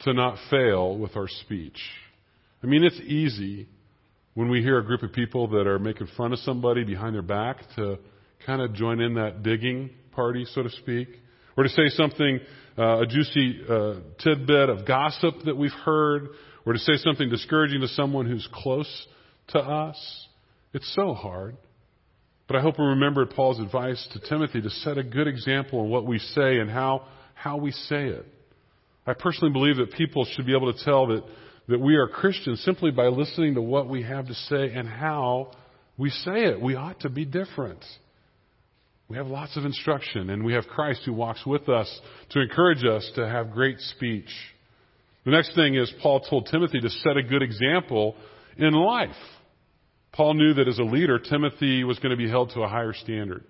to 0.00 0.12
not 0.12 0.36
fail 0.50 0.98
with 0.98 1.16
our 1.16 1.28
speech. 1.28 1.78
I 2.62 2.66
mean, 2.66 2.82
it's 2.82 3.00
easy 3.00 3.68
when 4.34 4.50
we 4.50 4.60
hear 4.60 4.78
a 4.78 4.84
group 4.84 5.02
of 5.04 5.12
people 5.12 5.46
that 5.48 5.66
are 5.66 5.78
making 5.78 6.08
fun 6.16 6.32
of 6.32 6.40
somebody 6.40 6.82
behind 6.82 7.14
their 7.14 7.22
back 7.22 7.58
to 7.76 7.98
kind 8.44 8.60
of 8.60 8.74
join 8.74 9.00
in 9.00 9.14
that 9.14 9.42
digging 9.44 9.90
party, 10.12 10.44
so 10.52 10.64
to 10.64 10.70
speak 10.70 11.20
or 11.56 11.64
to 11.64 11.68
say 11.68 11.88
something, 11.90 12.40
uh, 12.76 13.02
a 13.02 13.06
juicy 13.06 13.60
uh, 13.68 13.94
tidbit 14.22 14.68
of 14.68 14.86
gossip 14.86 15.34
that 15.44 15.56
we've 15.56 15.70
heard, 15.84 16.28
or 16.66 16.72
to 16.72 16.78
say 16.78 16.96
something 16.96 17.28
discouraging 17.28 17.80
to 17.80 17.88
someone 17.88 18.26
who's 18.26 18.48
close 18.52 19.06
to 19.48 19.58
us. 19.58 20.26
It's 20.72 20.92
so 20.94 21.14
hard. 21.14 21.56
But 22.46 22.56
I 22.56 22.60
hope 22.60 22.78
we 22.78 22.84
remember 22.84 23.24
Paul's 23.26 23.60
advice 23.60 24.06
to 24.12 24.20
Timothy 24.28 24.60
to 24.60 24.70
set 24.70 24.98
a 24.98 25.02
good 25.02 25.26
example 25.26 25.84
in 25.84 25.90
what 25.90 26.06
we 26.06 26.18
say 26.18 26.58
and 26.58 26.70
how, 26.70 27.06
how 27.34 27.56
we 27.56 27.70
say 27.70 28.06
it. 28.08 28.26
I 29.06 29.14
personally 29.14 29.52
believe 29.52 29.76
that 29.76 29.92
people 29.92 30.24
should 30.24 30.46
be 30.46 30.54
able 30.54 30.72
to 30.72 30.84
tell 30.84 31.06
that, 31.08 31.22
that 31.68 31.80
we 31.80 31.96
are 31.96 32.08
Christians 32.08 32.62
simply 32.62 32.90
by 32.90 33.06
listening 33.06 33.54
to 33.54 33.62
what 33.62 33.88
we 33.88 34.02
have 34.02 34.26
to 34.26 34.34
say 34.34 34.72
and 34.74 34.88
how 34.88 35.52
we 35.96 36.10
say 36.10 36.44
it. 36.44 36.60
We 36.60 36.74
ought 36.74 37.00
to 37.00 37.08
be 37.08 37.24
different. 37.24 37.84
We 39.08 39.16
have 39.18 39.26
lots 39.26 39.56
of 39.56 39.64
instruction, 39.64 40.30
and 40.30 40.44
we 40.44 40.54
have 40.54 40.66
Christ 40.66 41.02
who 41.04 41.12
walks 41.12 41.44
with 41.44 41.68
us 41.68 42.00
to 42.30 42.40
encourage 42.40 42.84
us 42.84 43.10
to 43.16 43.28
have 43.28 43.50
great 43.50 43.78
speech. 43.78 44.30
The 45.24 45.30
next 45.30 45.54
thing 45.54 45.74
is 45.74 45.92
Paul 46.02 46.20
told 46.20 46.48
Timothy 46.50 46.80
to 46.80 46.88
set 46.88 47.16
a 47.16 47.22
good 47.22 47.42
example 47.42 48.16
in 48.56 48.72
life. 48.72 49.10
Paul 50.12 50.34
knew 50.34 50.54
that 50.54 50.68
as 50.68 50.78
a 50.78 50.84
leader, 50.84 51.18
Timothy 51.18 51.84
was 51.84 51.98
going 51.98 52.10
to 52.10 52.16
be 52.16 52.28
held 52.28 52.50
to 52.50 52.62
a 52.62 52.68
higher 52.68 52.94
standard, 52.94 53.44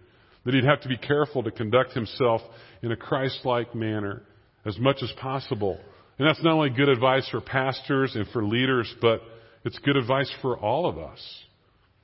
that 0.44 0.54
he'd 0.54 0.64
have 0.64 0.80
to 0.80 0.88
be 0.88 0.96
careful 0.96 1.42
to 1.42 1.50
conduct 1.50 1.92
himself 1.92 2.40
in 2.82 2.90
a 2.90 2.96
Christ-like 2.96 3.74
manner 3.74 4.22
as 4.64 4.78
much 4.78 5.02
as 5.02 5.12
possible. 5.20 5.78
And 6.18 6.26
that's 6.26 6.42
not 6.42 6.54
only 6.54 6.70
good 6.70 6.88
advice 6.88 7.28
for 7.28 7.40
pastors 7.40 8.16
and 8.16 8.26
for 8.28 8.44
leaders, 8.44 8.92
but 9.00 9.20
it's 9.64 9.78
good 9.80 9.96
advice 9.96 10.32
for 10.42 10.58
all 10.58 10.88
of 10.88 10.98
us. 10.98 11.20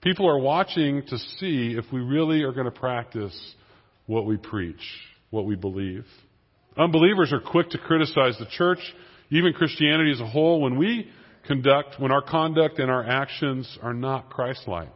People 0.02 0.26
are 0.28 0.38
watching 0.38 1.02
to 1.08 1.18
see 1.18 1.76
if 1.76 1.84
we 1.92 2.00
really 2.00 2.42
are 2.42 2.52
going 2.52 2.64
to 2.64 2.70
practice 2.70 3.38
what 4.06 4.24
we 4.24 4.38
preach, 4.38 4.80
what 5.28 5.44
we 5.44 5.56
believe. 5.56 6.06
Unbelievers 6.78 7.34
are 7.34 7.40
quick 7.40 7.68
to 7.70 7.78
criticize 7.78 8.38
the 8.38 8.46
church, 8.46 8.78
even 9.30 9.52
Christianity 9.52 10.10
as 10.12 10.20
a 10.20 10.26
whole, 10.26 10.62
when 10.62 10.78
we 10.78 11.10
conduct, 11.46 12.00
when 12.00 12.12
our 12.12 12.22
conduct 12.22 12.78
and 12.78 12.90
our 12.90 13.06
actions 13.06 13.78
are 13.82 13.92
not 13.92 14.30
Christ-like. 14.30 14.88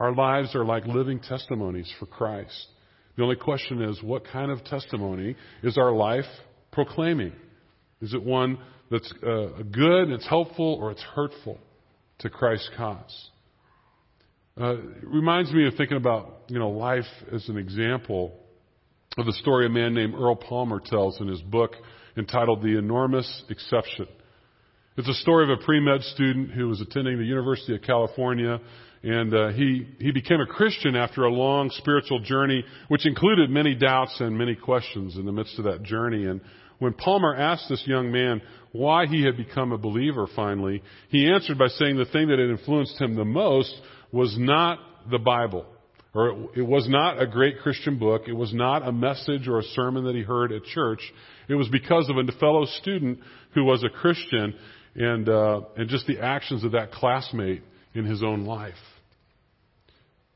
Our 0.00 0.12
lives 0.12 0.54
are 0.56 0.64
like 0.64 0.84
living 0.86 1.20
testimonies 1.20 1.92
for 2.00 2.06
Christ. 2.06 2.66
The 3.16 3.22
only 3.22 3.36
question 3.36 3.82
is, 3.82 4.02
what 4.02 4.24
kind 4.26 4.50
of 4.50 4.64
testimony 4.64 5.36
is 5.62 5.78
our 5.78 5.92
life 5.92 6.24
proclaiming? 6.72 7.32
Is 8.00 8.14
it 8.14 8.22
one 8.22 8.58
that's 8.90 9.12
uh, 9.22 9.62
good, 9.70 10.10
it's 10.10 10.26
helpful, 10.28 10.78
or 10.80 10.90
it's 10.90 11.02
hurtful 11.02 11.58
to 12.20 12.30
Christ's 12.30 12.70
cause? 12.76 13.30
Uh, 14.60 14.74
it 14.74 15.06
reminds 15.06 15.52
me 15.52 15.68
of 15.68 15.74
thinking 15.74 15.96
about, 15.96 16.42
you 16.48 16.58
know, 16.58 16.70
life 16.70 17.04
as 17.32 17.48
an 17.48 17.56
example 17.56 18.32
of 19.16 19.24
the 19.24 19.32
story 19.34 19.66
a 19.66 19.68
man 19.68 19.94
named 19.94 20.14
Earl 20.14 20.34
Palmer 20.34 20.80
tells 20.84 21.20
in 21.20 21.28
his 21.28 21.40
book 21.42 21.72
entitled 22.16 22.62
The 22.62 22.76
Enormous 22.76 23.44
Exception. 23.50 24.08
It's 24.96 25.08
a 25.08 25.14
story 25.14 25.44
of 25.44 25.60
a 25.60 25.64
pre-med 25.64 26.02
student 26.02 26.50
who 26.50 26.66
was 26.66 26.80
attending 26.80 27.18
the 27.18 27.24
University 27.24 27.76
of 27.76 27.82
California 27.82 28.58
and 29.02 29.32
uh, 29.32 29.48
he 29.50 29.86
he 30.00 30.10
became 30.10 30.40
a 30.40 30.46
Christian 30.46 30.96
after 30.96 31.22
a 31.22 31.30
long 31.30 31.70
spiritual 31.70 32.18
journey, 32.18 32.64
which 32.88 33.06
included 33.06 33.48
many 33.48 33.74
doubts 33.76 34.20
and 34.20 34.36
many 34.36 34.56
questions 34.56 35.16
in 35.16 35.24
the 35.24 35.32
midst 35.32 35.56
of 35.58 35.66
that 35.66 35.84
journey. 35.84 36.26
And 36.26 36.40
when 36.80 36.94
Palmer 36.94 37.34
asked 37.34 37.68
this 37.68 37.84
young 37.86 38.10
man 38.10 38.42
why 38.72 39.06
he 39.06 39.24
had 39.24 39.36
become 39.36 39.72
a 39.72 39.78
believer 39.78 40.26
finally, 40.34 40.82
he 41.10 41.30
answered 41.30 41.58
by 41.58 41.68
saying 41.68 41.96
the 41.96 42.06
thing 42.06 42.28
that 42.28 42.38
had 42.38 42.50
influenced 42.50 43.00
him 43.00 43.14
the 43.14 43.24
most 43.24 43.72
was 44.12 44.36
not 44.38 44.78
the 45.10 45.18
Bible, 45.18 45.66
or 46.14 46.28
it, 46.28 46.50
it 46.56 46.62
was 46.62 46.88
not 46.88 47.20
a 47.20 47.26
great 47.26 47.60
Christian 47.60 47.98
book. 47.98 48.22
It 48.26 48.32
was 48.32 48.52
not 48.52 48.86
a 48.86 48.92
message 48.92 49.48
or 49.48 49.58
a 49.58 49.62
sermon 49.62 50.04
that 50.04 50.14
he 50.14 50.22
heard 50.22 50.52
at 50.52 50.64
church. 50.64 51.00
It 51.48 51.54
was 51.54 51.68
because 51.68 52.08
of 52.08 52.16
a 52.16 52.32
fellow 52.38 52.64
student 52.64 53.20
who 53.54 53.64
was 53.64 53.84
a 53.84 53.88
Christian 53.88 54.54
and 54.94 55.28
uh, 55.28 55.60
and 55.76 55.88
just 55.88 56.06
the 56.06 56.20
actions 56.20 56.64
of 56.64 56.72
that 56.72 56.92
classmate 56.92 57.62
in 57.94 58.04
his 58.04 58.22
own 58.22 58.44
life. 58.44 58.74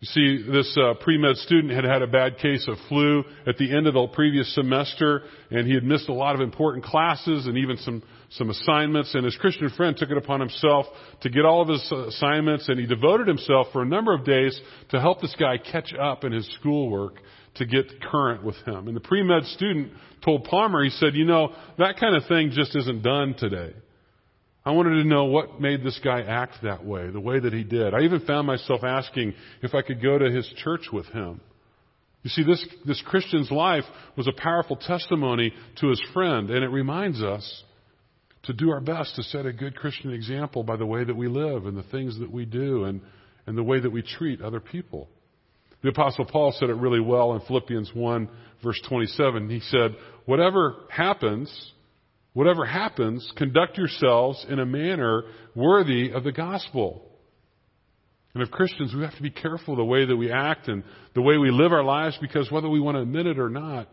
You 0.03 0.09
see, 0.09 0.51
this 0.51 0.77
uh, 0.77 0.95
pre-med 0.95 1.37
student 1.37 1.73
had 1.73 1.85
had 1.85 2.03
a 2.03 2.09
bad 2.09 2.39
case 2.39 2.67
of 2.67 2.77
flu 2.89 3.23
at 3.47 3.57
the 3.57 3.73
end 3.73 3.87
of 3.87 3.95
the 3.95 4.09
previous 4.09 4.53
semester, 4.53 5.23
and 5.49 5.65
he 5.65 5.75
had 5.75 5.85
missed 5.85 6.09
a 6.09 6.13
lot 6.13 6.35
of 6.35 6.41
important 6.41 6.85
classes 6.85 7.47
and 7.47 7.57
even 7.57 7.77
some 7.77 8.03
some 8.31 8.51
assignments. 8.51 9.15
And 9.15 9.25
his 9.25 9.37
Christian 9.37 9.71
friend 9.71 9.97
took 9.97 10.11
it 10.11 10.17
upon 10.17 10.41
himself 10.41 10.87
to 11.21 11.31
get 11.31 11.45
all 11.45 11.63
of 11.63 11.69
his 11.69 11.93
assignments, 11.93 12.69
and 12.69 12.81
he 12.81 12.87
devoted 12.87 13.29
himself 13.29 13.69
for 13.73 13.83
a 13.83 13.87
number 13.87 14.13
of 14.13 14.25
days 14.25 14.61
to 14.89 15.01
help 15.01 15.21
this 15.21 15.37
guy 15.39 15.57
catch 15.57 15.95
up 15.95 16.25
in 16.25 16.33
his 16.33 16.53
schoolwork 16.59 17.21
to 17.55 17.65
get 17.65 17.85
current 18.03 18.43
with 18.43 18.57
him. 18.67 18.89
And 18.89 18.97
the 18.97 19.01
pre-med 19.01 19.45
student 19.45 19.93
told 20.25 20.43
Palmer, 20.43 20.83
he 20.83 20.91
said, 20.91 21.15
"You 21.15 21.27
know, 21.27 21.55
that 21.79 22.01
kind 22.01 22.17
of 22.17 22.27
thing 22.27 22.51
just 22.51 22.75
isn't 22.75 23.05
done 23.05 23.35
today." 23.35 23.73
I 24.65 24.71
wanted 24.71 25.03
to 25.03 25.05
know 25.05 25.25
what 25.25 25.61
made 25.61 25.83
this 25.83 25.99
guy 26.05 26.23
act 26.23 26.63
that 26.63 26.85
way, 26.85 27.11
the 27.11 27.21
way 27.21 27.41
that 27.41 27.53
he 27.53 27.65
did. 27.65 27.95
I 27.95 28.03
even 28.03 28.21
found 28.21 28.47
myself 28.47 28.85
asking 28.85 29.35
if 29.61 29.75
I 29.75 29.83
could 29.83 30.01
go 30.01 30.19
to 30.19 30.31
his 30.31 30.47
church 30.59 30.87
with 30.93 31.07
him. 31.07 31.41
You 32.23 32.31
see, 32.31 32.45
this, 32.45 32.65
this 32.87 33.03
Christian's 33.05 33.51
life 33.51 33.85
was 34.17 34.29
a 34.29 34.41
powerful 34.41 34.77
testimony 34.77 35.53
to 35.81 35.89
his 35.89 36.01
friend, 36.13 36.51
and 36.51 36.63
it 36.63 36.69
reminds 36.69 37.21
us 37.23 37.65
to 38.45 38.53
do 38.53 38.71
our 38.71 38.81
best 38.81 39.17
to 39.17 39.25
set 39.25 39.47
a 39.47 39.53
good 39.53 39.75
Christian 39.75 40.13
example 40.13 40.63
by 40.63 40.77
the 40.77 40.87
way 40.87 41.03
that 41.03 41.17
we 41.17 41.27
live 41.27 41.67
and 41.67 41.77
the 41.77 41.83
things 41.85 42.19
that 42.21 42.31
we 42.31 42.45
do 42.45 42.85
and, 42.85 43.01
and 43.47 43.59
the 43.59 43.63
way 43.63 43.81
that 43.81 43.91
we 43.91 44.03
treat 44.03 44.41
other 44.41 44.61
people. 44.61 45.09
The 45.83 45.89
apostle 45.89 46.25
Paul 46.25 46.55
said 46.57 46.71
it 46.71 46.77
really 46.77 47.01
well 47.01 47.35
in 47.35 47.41
Philippians 47.41 47.91
1 47.93 48.29
verse 48.63 48.81
27. 48.89 49.51
He 49.51 49.61
said, 49.61 49.97
whatever 50.27 50.77
happens, 50.89 51.73
Whatever 52.35 52.65
happens, 52.65 53.31
conduct 53.37 53.77
yourselves 53.77 54.45
in 54.49 54.59
a 54.59 54.67
manner 54.67 55.25
worthy 55.55 56.13
of 56.13 56.25
the 56.25 56.33
gospel. 56.33 57.09
And 58.35 58.43
of 58.43 58.51
Christians, 58.51 58.95
we 58.95 59.03
have 59.03 59.17
to 59.17 59.23
be 59.23 59.31
careful 59.31 59.77
the 59.77 59.85
way 59.85 60.07
that 60.07 60.17
we 60.17 60.33
act 60.33 60.69
and 60.69 60.83
the 61.15 61.21
way 61.21 61.37
we 61.37 61.51
live 61.51 61.73
our 61.73 61.85
lives 61.85 62.17
because 62.21 62.51
whether 62.51 62.69
we 62.69 62.81
want 62.81 62.97
to 62.97 63.03
admit 63.03 63.27
it 63.27 63.39
or 63.39 63.51
not, 63.51 63.89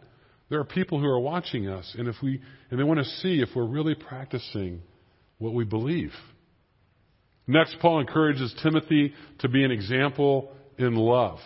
there 0.49 0.59
are 0.59 0.65
people 0.65 0.99
who 0.99 1.05
are 1.05 1.19
watching 1.19 1.67
us 1.67 1.93
and 1.97 2.07
if 2.07 2.15
we, 2.23 2.41
and 2.71 2.79
they 2.79 2.83
want 2.83 2.99
to 2.99 3.05
see 3.05 3.41
if 3.41 3.49
we're 3.55 3.67
really 3.67 3.95
practicing 3.95 4.81
what 5.37 5.53
we 5.53 5.65
believe. 5.65 6.11
Next, 7.45 7.77
Paul 7.81 7.99
encourages 7.99 8.53
Timothy 8.63 9.13
to 9.39 9.49
be 9.49 9.63
an 9.65 9.71
example 9.71 10.51
in 10.77 10.95
love. 10.95 11.39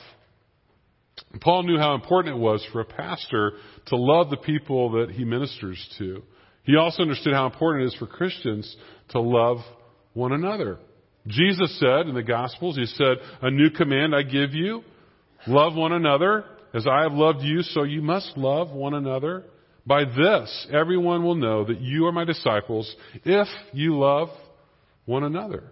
Paul 1.41 1.63
knew 1.63 1.77
how 1.77 1.95
important 1.95 2.35
it 2.35 2.39
was 2.39 2.65
for 2.71 2.81
a 2.81 2.85
pastor 2.85 3.53
to 3.87 3.95
love 3.95 4.29
the 4.29 4.37
people 4.37 4.91
that 4.91 5.11
he 5.11 5.25
ministers 5.25 5.79
to. 5.97 6.23
He 6.63 6.75
also 6.77 7.03
understood 7.03 7.33
how 7.33 7.45
important 7.45 7.83
it 7.83 7.87
is 7.87 7.95
for 7.95 8.07
Christians 8.07 8.75
to 9.09 9.19
love 9.19 9.57
one 10.13 10.31
another. 10.31 10.79
Jesus 11.27 11.79
said 11.79 12.07
in 12.07 12.15
the 12.15 12.23
Gospels, 12.23 12.75
He 12.75 12.85
said, 12.85 13.17
A 13.41 13.49
new 13.49 13.69
command 13.69 14.15
I 14.15 14.23
give 14.23 14.53
you, 14.53 14.83
love 15.47 15.75
one 15.75 15.93
another. 15.93 16.45
As 16.73 16.87
I 16.87 17.03
have 17.03 17.13
loved 17.13 17.41
you, 17.41 17.61
so 17.61 17.83
you 17.83 18.01
must 18.01 18.35
love 18.35 18.71
one 18.71 18.95
another. 18.95 19.43
By 19.85 20.05
this, 20.05 20.67
everyone 20.71 21.23
will 21.23 21.35
know 21.35 21.65
that 21.65 21.81
you 21.81 22.07
are 22.07 22.11
my 22.11 22.23
disciples 22.23 22.93
if 23.23 23.47
you 23.73 23.99
love 23.99 24.29
one 25.05 25.23
another. 25.23 25.63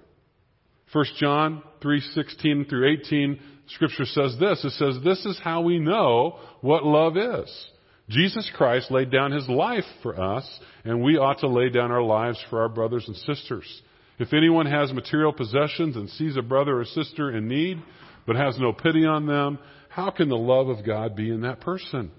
1 0.92 1.06
John 1.18 1.64
3:16 1.82 2.66
through 2.70 2.90
18 2.90 3.40
scripture 3.68 4.06
says 4.06 4.38
this. 4.38 4.64
It 4.64 4.72
says 4.72 5.00
this 5.04 5.26
is 5.26 5.40
how 5.40 5.62
we 5.62 5.80
know 5.80 6.40
what 6.60 6.86
love 6.86 7.18
is. 7.18 7.68
Jesus 8.12 8.50
Christ 8.56 8.92
laid 8.92 9.10
down 9.10 9.32
his 9.32 9.48
life 9.48 9.86
for 10.04 10.20
us, 10.20 10.46
and 10.84 11.02
we 11.02 11.18
ought 11.18 11.40
to 11.40 11.48
lay 11.48 11.70
down 11.70 11.92
our 11.92 12.04
lives 12.04 12.44
for 12.50 12.62
our 12.62 12.70
brothers 12.70 13.06
and 13.08 13.16
sisters. 13.16 13.82
If 14.20 14.34
anyone 14.34 14.66
has 14.66 14.92
material 14.92 15.32
possessions 15.32 15.96
and 15.96 16.10
sees 16.10 16.36
a 16.36 16.42
brother 16.42 16.80
or 16.80 16.86
sister 16.86 17.36
in 17.36 17.48
need, 17.48 17.82
but 18.28 18.36
has 18.36 18.60
no 18.60 18.74
pity 18.74 19.06
on 19.06 19.28
them, 19.28 19.60
how 19.90 20.12
can 20.12 20.30
the 20.30 20.38
love 20.38 20.68
of 20.68 20.86
God 20.86 21.16
be 21.16 21.32
in 21.32 21.42
that 21.42 21.62
person? 21.62 22.12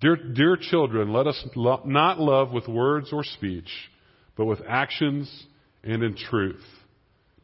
Dear, 0.00 0.16
dear 0.16 0.56
children, 0.56 1.12
let 1.12 1.26
us 1.26 1.42
lo- 1.54 1.82
not 1.84 2.18
love 2.18 2.50
with 2.50 2.66
words 2.66 3.12
or 3.12 3.22
speech, 3.22 3.68
but 4.36 4.46
with 4.46 4.60
actions 4.66 5.30
and 5.84 6.02
in 6.02 6.16
truth. 6.16 6.64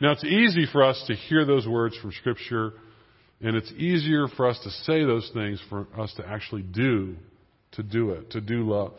Now, 0.01 0.13
it's 0.13 0.25
easy 0.25 0.67
for 0.71 0.83
us 0.83 1.03
to 1.07 1.15
hear 1.15 1.45
those 1.45 1.67
words 1.67 1.97
from 1.99 2.13
Scripture, 2.13 2.73
and 3.41 3.55
it's 3.55 3.73
easier 3.73 4.29
for 4.29 4.49
us 4.49 4.59
to 4.65 4.71
say 4.71 5.05
those 5.05 5.31
things 5.33 5.63
for 5.69 5.87
us 5.99 6.13
to 6.17 6.27
actually 6.27 6.63
do 6.63 7.17
to 7.73 7.83
do 7.83 8.11
it, 8.11 8.31
to 8.31 8.41
do 8.41 8.69
love. 8.69 8.95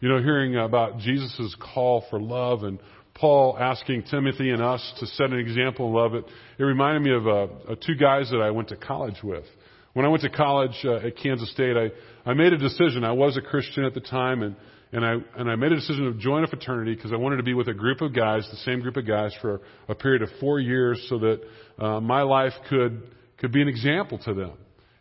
You 0.00 0.08
know, 0.08 0.18
hearing 0.18 0.56
about 0.56 0.98
Jesus' 0.98 1.56
call 1.60 2.04
for 2.10 2.20
love 2.20 2.64
and 2.64 2.78
Paul 3.14 3.56
asking 3.58 4.04
Timothy 4.04 4.50
and 4.50 4.62
us 4.62 4.92
to 5.00 5.06
set 5.06 5.30
an 5.30 5.38
example 5.38 5.86
of 5.86 5.94
love, 5.94 6.14
it, 6.14 6.30
it 6.58 6.62
reminded 6.64 7.02
me 7.02 7.14
of 7.14 7.26
uh, 7.26 7.32
uh, 7.32 7.74
two 7.86 7.94
guys 7.94 8.30
that 8.30 8.40
I 8.40 8.50
went 8.50 8.68
to 8.68 8.76
college 8.76 9.22
with. 9.22 9.44
When 9.92 10.06
I 10.06 10.08
went 10.08 10.22
to 10.22 10.30
college 10.30 10.76
uh, 10.84 11.06
at 11.06 11.16
Kansas 11.18 11.50
State, 11.52 11.76
I, 11.76 11.90
I 12.28 12.34
made 12.34 12.52
a 12.52 12.58
decision. 12.58 13.04
I 13.04 13.12
was 13.12 13.36
a 13.36 13.42
Christian 13.42 13.84
at 13.84 13.92
the 13.92 14.00
time, 14.00 14.42
and, 14.42 14.56
and, 14.92 15.04
I, 15.04 15.16
and 15.38 15.50
I 15.50 15.56
made 15.56 15.72
a 15.72 15.76
decision 15.76 16.04
to 16.06 16.18
join 16.18 16.44
a 16.44 16.46
fraternity 16.46 16.94
because 16.94 17.12
I 17.12 17.16
wanted 17.16 17.36
to 17.36 17.42
be 17.42 17.52
with 17.52 17.68
a 17.68 17.74
group 17.74 18.00
of 18.00 18.14
guys, 18.14 18.48
the 18.50 18.56
same 18.58 18.80
group 18.80 18.96
of 18.96 19.06
guys, 19.06 19.34
for 19.42 19.60
a 19.88 19.94
period 19.94 20.22
of 20.22 20.30
four 20.40 20.58
years 20.58 21.04
so 21.10 21.18
that 21.18 21.40
uh, 21.78 22.00
my 22.00 22.22
life 22.22 22.54
could, 22.70 23.02
could 23.36 23.52
be 23.52 23.60
an 23.60 23.68
example 23.68 24.18
to 24.18 24.32
them 24.32 24.52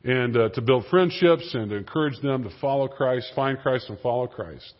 and 0.03 0.35
uh, 0.35 0.49
to 0.49 0.61
build 0.61 0.85
friendships 0.89 1.53
and 1.53 1.69
to 1.69 1.75
encourage 1.75 2.19
them 2.21 2.43
to 2.43 2.49
follow 2.59 2.87
Christ, 2.87 3.31
find 3.35 3.59
Christ, 3.59 3.89
and 3.89 3.99
follow 3.99 4.27
Christ. 4.27 4.73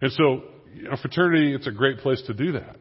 And 0.00 0.12
so, 0.12 0.42
you 0.74 0.84
know, 0.84 0.96
fraternity, 1.00 1.54
it's 1.54 1.66
a 1.66 1.72
great 1.72 1.98
place 1.98 2.22
to 2.26 2.34
do 2.34 2.52
that 2.52 2.76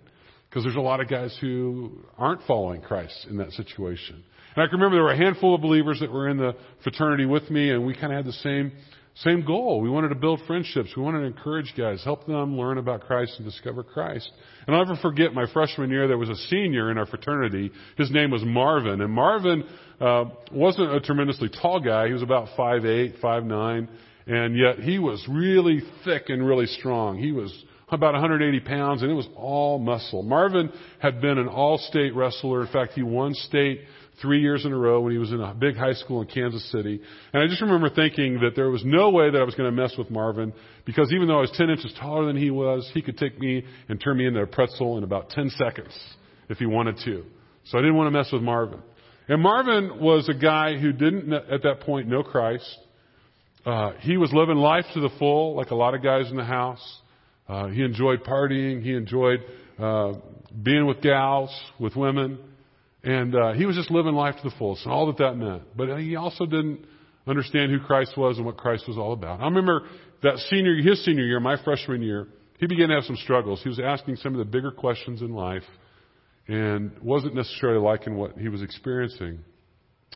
because 0.50 0.64
there's 0.64 0.76
a 0.76 0.82
lot 0.82 1.02
of 1.02 1.10
guys 1.10 1.36
who 1.42 2.04
aren't 2.18 2.42
following 2.44 2.82
Christ 2.82 3.28
in 3.30 3.38
that 3.38 3.52
situation. 3.52 4.24
And 4.56 4.64
I 4.64 4.68
can 4.68 4.80
remember 4.80 4.96
there 4.96 5.04
were 5.04 5.12
a 5.12 5.18
handful 5.18 5.56
of 5.56 5.62
believers 5.62 6.00
that 6.00 6.12
were 6.12 6.30
in 6.30 6.38
the 6.38 6.56
fraternity 6.84 7.26
with 7.26 7.50
me, 7.50 7.72
and 7.72 7.86
we 7.86 7.94
kind 7.94 8.14
of 8.14 8.18
had 8.18 8.26
the 8.26 8.34
same 8.34 8.72
same 9.22 9.44
goal. 9.46 9.82
We 9.82 9.90
wanted 9.90 10.10
to 10.10 10.16
build 10.16 10.42
friendships. 10.46 10.90
We 10.96 11.02
wanted 11.02 11.22
to 11.22 11.26
encourage 11.26 11.74
guys, 11.76 12.04
help 12.04 12.28
them 12.28 12.58
learn 12.58 12.78
about 12.78 13.02
Christ 13.02 13.34
and 13.38 13.46
discover 13.46 13.84
Christ. 13.84 14.30
And 14.66 14.76
I'll 14.76 14.86
never 14.86 15.00
forget 15.02 15.34
my 15.34 15.46
freshman 15.52 15.90
year, 15.90 16.08
there 16.08 16.18
was 16.18 16.30
a 16.30 16.36
senior 16.36 16.92
in 16.92 16.98
our 16.98 17.08
fraternity. 17.08 17.72
His 17.98 18.12
name 18.12 18.30
was 18.30 18.44
Marvin. 18.44 19.02
And 19.02 19.12
Marvin 19.12 19.64
uh, 20.00 20.26
wasn't 20.52 20.94
a 20.94 21.00
tremendously 21.00 21.50
tall 21.50 21.80
guy. 21.80 22.08
He 22.08 22.14
was 22.14 22.22
about 22.22 22.50
five 22.56 22.86
eight, 22.86 23.16
five 23.20 23.44
nine, 23.44 23.90
and 24.28 24.56
yet 24.56 24.80
he 24.80 25.00
was 25.00 25.26
really 25.28 25.82
thick 26.06 26.26
and 26.28 26.46
really 26.46 26.68
strong. 26.68 27.18
He 27.18 27.32
was 27.32 27.52
about 27.90 28.14
180 28.14 28.60
pounds, 28.62 29.02
and 29.02 29.10
it 29.10 29.16
was 29.16 29.28
all 29.36 29.80
muscle. 29.80 30.22
Marvin 30.22 30.70
had 31.00 31.22
been 31.22 31.38
an 31.38 31.48
all-state 31.48 32.14
wrestler. 32.14 32.62
In 32.62 32.68
fact, 32.68 32.94
he 32.94 33.02
won 33.02 33.34
state 33.34 33.80
three 34.22 34.42
years 34.42 34.66
in 34.66 34.74
a 34.74 34.78
row 34.78 35.02
when 35.02 35.12
he 35.12 35.18
was 35.18 35.32
in 35.32 35.40
a 35.40 35.54
big 35.54 35.76
high 35.76 35.94
school 35.94 36.22
in 36.22 36.28
Kansas 36.28 36.70
City. 36.72 37.00
And 37.34 37.44
I 37.44 37.48
just 37.48 37.62
remember 37.62 37.90
thinking 37.90 38.40
that 38.42 38.56
there 38.56 38.70
was 38.70 38.84
no 38.84 39.10
way 39.12 39.30
that 39.30 39.40
I 39.40 39.44
was 39.44 39.56
going 39.56 39.70
to 39.74 39.82
mess 39.82 39.94
with 39.98 40.10
Marvin 40.10 40.54
because 40.86 41.12
even 41.14 41.28
though 41.28 41.38
I 41.38 41.42
was 41.42 41.52
10 41.56 41.70
inches 41.70 41.94
taller 42.00 42.26
than 42.26 42.36
he 42.36 42.50
was, 42.50 42.90
he 42.94 43.02
could 43.02 43.18
take 43.18 43.40
me 43.40 43.64
and 43.90 44.02
turn 44.02 44.18
me 44.18 44.26
into 44.26 44.42
a 44.42 44.48
pretzel 44.48 44.98
in 44.98 45.04
about 45.04 45.30
10 45.30 45.52
seconds 45.52 45.98
if 46.50 46.58
he 46.58 46.66
wanted 46.66 46.98
to. 47.06 47.26
So 47.66 47.78
I 47.78 47.82
didn't 47.82 47.96
want 47.96 48.08
to 48.08 48.18
mess 48.18 48.32
with 48.32 48.42
Marvin. 48.42 48.80
And 49.28 49.42
Marvin 49.42 50.00
was 50.00 50.30
a 50.30 50.34
guy 50.34 50.78
who 50.78 50.94
didn't 50.94 51.32
at 51.34 51.64
that 51.64 51.82
point 51.82 52.08
know 52.08 52.24
Christ. 52.24 52.78
uh, 53.66 53.92
he 54.00 54.18
was 54.18 54.32
living 54.34 54.56
life 54.56 54.86
to 54.94 55.02
the 55.02 55.10
full, 55.20 55.56
like 55.56 55.72
a 55.72 55.76
lot 55.76 55.94
of 55.94 56.02
guys 56.02 56.30
in 56.32 56.38
the 56.38 56.46
house. 56.46 57.02
Uh, 57.48 57.68
he 57.68 57.84
enjoyed 57.84 58.24
partying. 58.24 58.82
He 58.82 58.94
enjoyed 58.94 59.40
uh, 59.78 60.14
being 60.64 60.86
with 60.86 61.02
gals, 61.02 61.54
with 61.80 61.96
women, 61.96 62.40
and 63.08 63.34
uh, 63.34 63.54
he 63.54 63.66
was 63.66 63.78
just 63.78 63.90
living 63.90 64.14
life 64.14 64.36
to 64.36 64.50
the 64.50 64.56
fullest, 64.58 64.84
and 64.84 64.92
all 64.94 65.08
that 65.08 65.18
that 65.20 65.36
meant. 65.36 65.64
But 65.78 65.98
he 65.98 66.18
also 66.18 66.46
didn't 66.46 66.86
understand 67.26 67.72
who 67.72 67.80
Christ 67.80 68.18
was 68.18 68.36
and 68.36 68.46
what 68.46 68.58
Christ 68.58 68.84
was 68.86 68.98
all 68.98 69.14
about. 69.14 69.40
I 69.40 69.46
remember 69.46 69.84
that 70.24 70.38
senior, 70.50 70.76
his 70.76 71.06
senior 71.06 71.24
year, 71.24 71.40
my 71.40 71.56
freshman 71.64 72.02
year, 72.02 72.28
he 72.60 72.68
began 72.68 72.90
to 72.90 72.96
have 72.96 73.06
some 73.06 73.16
struggles. 73.16 73.62
He 73.64 73.70
was 73.70 73.80
asking 73.80 74.18
some 74.18 74.34
of 74.34 74.40
the 74.40 74.46
bigger 74.46 74.72
questions 74.72 75.22
in 75.22 75.32
life, 75.32 75.64
and 76.50 76.92
wasn't 77.02 77.34
necessarily 77.34 77.80
liking 77.80 78.18
what 78.18 78.38
he 78.38 78.50
was 78.50 78.62
experiencing. 78.62 79.40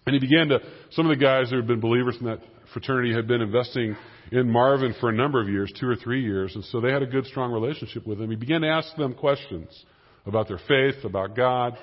And 0.05 0.13
he 0.13 0.19
began 0.19 0.49
to, 0.49 0.59
some 0.91 1.09
of 1.09 1.17
the 1.17 1.23
guys 1.23 1.49
who 1.49 1.55
had 1.55 1.67
been 1.67 1.79
believers 1.79 2.17
in 2.19 2.25
that 2.25 2.39
fraternity 2.73 3.13
had 3.13 3.25
been 3.25 3.41
investing 3.41 3.95
in 4.33 4.51
Marvin 4.51 4.95
for 4.99 5.09
a 5.09 5.13
number 5.13 5.39
of 5.39 5.47
years, 5.47 5.71
two 5.79 5.87
or 5.87 5.95
three 5.95 6.23
years, 6.23 6.55
and 6.55 6.65
so 6.65 6.81
they 6.81 6.91
had 6.91 7.03
a 7.03 7.05
good, 7.05 7.25
strong 7.27 7.53
relationship 7.53 8.05
with 8.05 8.19
him. 8.19 8.29
He 8.29 8.35
began 8.35 8.61
to 8.61 8.67
ask 8.67 8.93
them 8.97 9.13
questions 9.13 9.85
about 10.25 10.49
their 10.49 10.59
faith, 10.67 11.05
about 11.05 11.37
God. 11.37 11.77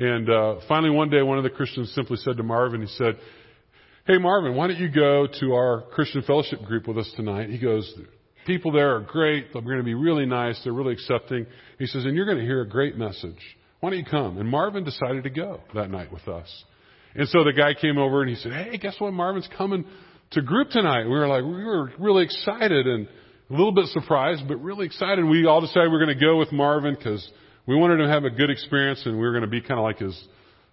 And 0.00 0.30
uh, 0.30 0.54
finally, 0.66 0.90
one 0.90 1.10
day, 1.10 1.20
one 1.20 1.36
of 1.36 1.44
the 1.44 1.50
Christians 1.50 1.92
simply 1.94 2.16
said 2.16 2.38
to 2.38 2.42
Marvin, 2.42 2.80
he 2.80 2.86
said, 2.86 3.18
Hey, 4.06 4.16
Marvin, 4.16 4.56
why 4.56 4.66
don't 4.66 4.78
you 4.78 4.88
go 4.88 5.26
to 5.40 5.52
our 5.52 5.82
Christian 5.92 6.22
fellowship 6.22 6.62
group 6.62 6.88
with 6.88 6.96
us 6.96 7.12
tonight? 7.16 7.50
He 7.50 7.58
goes, 7.58 7.92
People 8.46 8.72
there 8.72 8.96
are 8.96 9.00
great. 9.00 9.52
They're 9.52 9.60
going 9.60 9.76
to 9.76 9.84
be 9.84 9.92
really 9.92 10.24
nice. 10.24 10.58
They're 10.64 10.72
really 10.72 10.94
accepting. 10.94 11.46
He 11.78 11.84
says, 11.84 12.06
And 12.06 12.16
you're 12.16 12.24
going 12.24 12.38
to 12.38 12.44
hear 12.44 12.62
a 12.62 12.68
great 12.68 12.96
message. 12.96 13.36
Why 13.80 13.90
don't 13.90 13.98
you 13.98 14.06
come? 14.06 14.38
And 14.38 14.48
Marvin 14.48 14.84
decided 14.84 15.24
to 15.24 15.30
go 15.30 15.60
that 15.74 15.90
night 15.90 16.10
with 16.10 16.26
us. 16.28 16.64
And 17.14 17.28
so 17.28 17.44
the 17.44 17.52
guy 17.52 17.74
came 17.74 17.98
over 17.98 18.22
and 18.22 18.30
he 18.30 18.36
said, 18.36 18.52
Hey, 18.52 18.78
guess 18.78 18.94
what? 18.98 19.12
Marvin's 19.12 19.48
coming 19.58 19.84
to 20.30 20.40
group 20.40 20.70
tonight. 20.70 21.04
We 21.04 21.10
were 21.10 21.28
like, 21.28 21.44
we 21.44 21.62
were 21.62 21.92
really 21.98 22.24
excited 22.24 22.86
and 22.86 23.06
a 23.06 23.52
little 23.52 23.72
bit 23.72 23.86
surprised, 23.88 24.48
but 24.48 24.56
really 24.62 24.86
excited. 24.86 25.26
We 25.26 25.44
all 25.44 25.60
decided 25.60 25.90
we 25.90 25.98
were 25.98 26.06
going 26.06 26.18
to 26.18 26.24
go 26.24 26.38
with 26.38 26.52
Marvin 26.52 26.94
because 26.94 27.30
we 27.66 27.76
wanted 27.76 28.00
him 28.00 28.06
to 28.06 28.12
have 28.12 28.24
a 28.24 28.30
good 28.30 28.50
experience 28.50 29.02
and 29.04 29.14
we 29.14 29.22
were 29.22 29.32
going 29.32 29.42
to 29.42 29.48
be 29.48 29.60
kind 29.60 29.78
of 29.78 29.84
like 29.84 29.98
his 29.98 30.24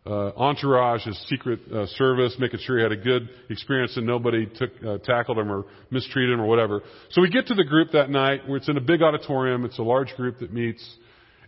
uh, 0.06 0.32
entourage, 0.38 1.04
his 1.04 1.20
secret 1.28 1.60
uh, 1.72 1.86
service, 1.88 2.36
making 2.40 2.60
sure 2.62 2.78
he 2.78 2.84
had 2.84 2.92
a 2.92 2.98
good 2.98 3.30
experience 3.50 3.98
and 3.98 4.08
nobody 4.08 4.46
took 4.46 4.72
uh, 4.86 4.98
tackled 5.00 5.38
him 5.38 5.52
or 5.52 5.66
mistreated 5.92 6.34
him 6.34 6.42
or 6.42 6.46
whatever. 6.46 6.82
So 7.12 7.22
we 7.22 7.30
get 7.30 7.48
to 7.48 7.56
the 7.56 7.66
group 7.66 7.92
that 7.92 8.10
night. 8.10 8.48
Where 8.48 8.58
it's 8.58 8.70
in 8.70 8.78
a 8.78 8.82
big 8.82 9.02
auditorium. 9.02 9.66
It's 9.66 9.80
a 9.80 9.84
large 9.84 10.16
group 10.16 10.40
that 10.40 10.54
meets. 10.54 10.84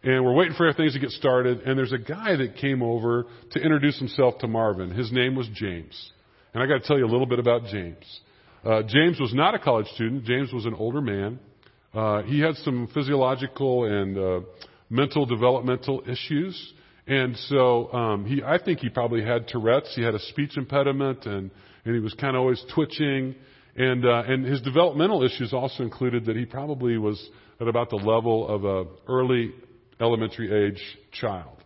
And 0.04 0.24
we're 0.24 0.34
waiting 0.34 0.56
for 0.56 0.72
things 0.74 0.94
to 0.94 1.00
get 1.00 1.12
started. 1.12 1.62
And 1.62 1.78
there's 1.78 1.94
a 1.94 1.98
guy 1.98 2.36
that 2.36 2.56
came 2.58 2.82
over 2.82 3.26
to 3.52 3.60
introduce 3.60 3.98
himself 4.00 4.40
to 4.40 4.48
Marvin. 4.48 4.92
His 4.92 5.12
name 5.12 5.36
was 5.36 5.48
James. 5.54 6.12
And 6.54 6.64
I 6.64 6.68
got 6.68 6.82
to 6.82 6.88
tell 6.88 6.98
you 6.98 7.06
a 7.06 7.12
little 7.12 7.26
bit 7.26 7.40
about 7.40 7.66
James. 7.66 8.22
Uh, 8.64 8.82
James 8.84 9.20
was 9.20 9.34
not 9.34 9.56
a 9.56 9.60
college 9.60 9.88
student. 9.96 10.26
James 10.26 10.52
was 10.52 10.66
an 10.66 10.74
older 10.74 11.02
man. 11.02 11.40
Uh, 11.94 12.24
he 12.24 12.40
had 12.40 12.56
some 12.58 12.88
physiological 12.94 13.86
and 13.86 14.18
uh, 14.18 14.40
mental 14.90 15.26
developmental 15.26 16.04
issues, 16.08 16.74
and 17.08 17.36
so 17.38 17.92
um, 17.92 18.26
he, 18.26 18.44
I 18.44 18.62
think 18.64 18.80
he 18.80 18.90
probably 18.90 19.24
had 19.24 19.48
Tourette's. 19.48 19.94
He 19.96 20.04
had 20.04 20.16
a 20.16 20.20
speech 20.20 20.58
impediment, 20.58 21.26
and 21.26 21.52
and 21.86 21.96
he 21.96 22.00
was 22.00 22.14
kind 22.14 22.36
of 22.36 22.42
always 22.42 22.64
twitching, 22.74 23.36
and 23.76 24.06
uh, 24.06 24.24
and 24.28 24.46
his 24.46 24.62
developmental 24.62 25.24
issues 25.24 25.54
also 25.54 25.84
included 25.84 26.26
that 26.26 26.36
he 26.36 26.46
probably 26.46 26.98
was 26.98 27.30
at 27.60 27.68
about 27.68 27.90
the 27.90 27.96
level 27.96 28.48
of 28.48 28.64
a 28.66 28.86
early 29.08 29.52
elementary 30.00 30.68
age 30.68 30.82
child. 31.12 31.58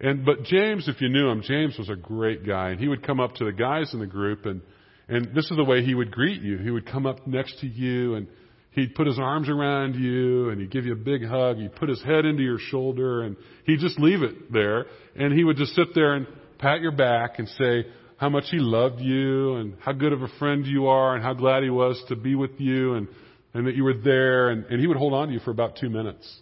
And 0.00 0.24
but 0.24 0.44
James, 0.44 0.88
if 0.88 1.00
you 1.00 1.08
knew 1.10 1.28
him, 1.28 1.42
James 1.42 1.76
was 1.78 1.90
a 1.90 1.96
great 1.96 2.46
guy, 2.46 2.70
and 2.70 2.80
he 2.80 2.88
would 2.88 3.06
come 3.06 3.20
up 3.20 3.34
to 3.34 3.44
the 3.44 3.52
guys 3.52 3.92
in 3.92 4.00
the 4.00 4.06
group, 4.06 4.46
and 4.46 4.62
and 5.08 5.34
this 5.34 5.50
is 5.50 5.56
the 5.56 5.64
way 5.64 5.84
he 5.84 5.94
would 5.94 6.10
greet 6.10 6.40
you. 6.40 6.56
He 6.56 6.70
would 6.70 6.86
come 6.86 7.04
up 7.04 7.26
next 7.26 7.60
to 7.60 7.66
you, 7.66 8.14
and 8.14 8.28
he'd 8.72 8.94
put 8.94 9.06
his 9.06 9.18
arms 9.18 9.48
around 9.48 9.94
you, 9.94 10.50
and 10.50 10.60
he'd 10.60 10.70
give 10.70 10.86
you 10.86 10.92
a 10.92 10.96
big 10.96 11.24
hug. 11.24 11.58
He'd 11.58 11.74
put 11.74 11.88
his 11.88 12.02
head 12.02 12.24
into 12.24 12.42
your 12.42 12.58
shoulder, 12.58 13.22
and 13.22 13.36
he'd 13.64 13.80
just 13.80 13.98
leave 13.98 14.22
it 14.22 14.52
there, 14.52 14.86
and 15.16 15.32
he 15.32 15.44
would 15.44 15.56
just 15.56 15.74
sit 15.74 15.88
there 15.94 16.14
and 16.14 16.26
pat 16.58 16.80
your 16.80 16.92
back 16.92 17.38
and 17.38 17.48
say 17.48 17.86
how 18.16 18.28
much 18.28 18.44
he 18.50 18.58
loved 18.58 19.00
you, 19.00 19.54
and 19.56 19.74
how 19.80 19.92
good 19.92 20.12
of 20.12 20.22
a 20.22 20.28
friend 20.38 20.66
you 20.66 20.86
are, 20.88 21.14
and 21.14 21.24
how 21.24 21.32
glad 21.32 21.62
he 21.62 21.70
was 21.70 22.02
to 22.08 22.16
be 22.16 22.34
with 22.34 22.58
you, 22.58 22.94
and 22.94 23.08
and 23.54 23.66
that 23.66 23.74
you 23.74 23.84
were 23.84 23.94
there, 23.94 24.50
and, 24.50 24.64
and 24.66 24.80
he 24.80 24.86
would 24.86 24.96
hold 24.96 25.12
on 25.12 25.28
to 25.28 25.34
you 25.34 25.40
for 25.40 25.50
about 25.50 25.76
two 25.76 25.90
minutes. 25.90 26.40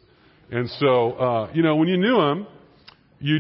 And 0.51 0.69
so, 0.71 1.13
uh, 1.13 1.51
you 1.55 1.63
know, 1.63 1.77
when 1.77 1.89
you 1.89 1.97
knew 1.97 2.21
him, 2.21 2.47
you, 3.21 3.39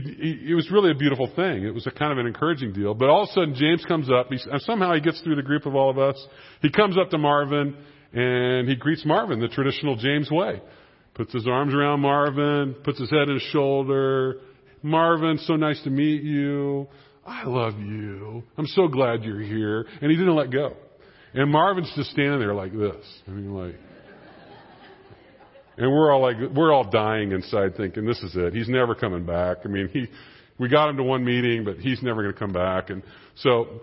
it 0.51 0.55
was 0.55 0.71
really 0.71 0.91
a 0.91 0.95
beautiful 0.95 1.31
thing. 1.37 1.65
It 1.65 1.73
was 1.73 1.87
a 1.87 1.91
kind 1.91 2.11
of 2.11 2.19
an 2.19 2.27
encouraging 2.27 2.73
deal. 2.73 2.95
But 2.95 3.09
all 3.09 3.23
of 3.23 3.29
a 3.29 3.33
sudden, 3.33 3.55
James 3.55 3.85
comes 3.87 4.11
up. 4.11 4.29
He, 4.31 4.39
somehow 4.59 4.95
he 4.95 5.01
gets 5.01 5.21
through 5.21 5.37
the 5.37 5.43
group 5.43 5.67
of 5.67 5.75
all 5.75 5.91
of 5.91 5.99
us. 5.99 6.17
He 6.63 6.71
comes 6.71 6.97
up 6.99 7.11
to 7.11 7.19
Marvin 7.19 7.77
and 8.13 8.69
he 8.69 8.77
greets 8.77 9.05
Marvin 9.05 9.41
the 9.41 9.49
traditional 9.49 9.97
James 9.97 10.31
way. 10.31 10.61
Puts 11.15 11.33
his 11.33 11.47
arms 11.47 11.75
around 11.75 12.01
Marvin, 12.01 12.77
puts 12.85 12.99
his 13.01 13.11
head 13.11 13.29
on 13.29 13.35
his 13.35 13.43
shoulder. 13.51 14.37
Marvin, 14.83 15.39
so 15.39 15.57
nice 15.57 15.83
to 15.83 15.91
meet 15.91 16.23
you. 16.23 16.87
I 17.27 17.45
love 17.45 17.79
you. 17.79 18.43
I'm 18.57 18.67
so 18.67 18.89
glad 18.89 19.25
you're 19.25 19.41
here. 19.41 19.87
And 20.01 20.11
he 20.11 20.17
didn't 20.17 20.37
let 20.37 20.51
go. 20.51 20.77
And 21.35 21.51
Marvin's 21.51 21.93
just 21.95 22.11
standing 22.11 22.39
there 22.39 22.55
like 22.55 22.73
this. 22.73 23.05
I 23.27 23.33
mean, 23.33 23.53
like, 23.53 23.75
and 25.77 25.93
we're 25.93 26.13
all 26.13 26.23
like, 26.23 26.37
we're 26.55 26.73
all 26.73 26.89
dying 26.91 27.33
inside 27.33 27.77
thinking, 27.77 28.07
this 28.07 28.19
is 28.23 28.35
it. 28.35 28.55
He's 28.55 28.69
never 28.69 28.95
coming 28.95 29.27
back. 29.27 29.59
I 29.65 29.69
mean, 29.69 29.89
he, 29.93 30.07
we 30.59 30.69
got 30.69 30.89
him 30.89 30.97
to 30.97 31.03
one 31.03 31.25
meeting, 31.25 31.65
but 31.65 31.77
he's 31.77 32.03
never 32.03 32.23
going 32.23 32.35
to 32.35 32.39
come 32.39 32.53
back. 32.53 32.91
And 32.91 33.03
so 33.37 33.83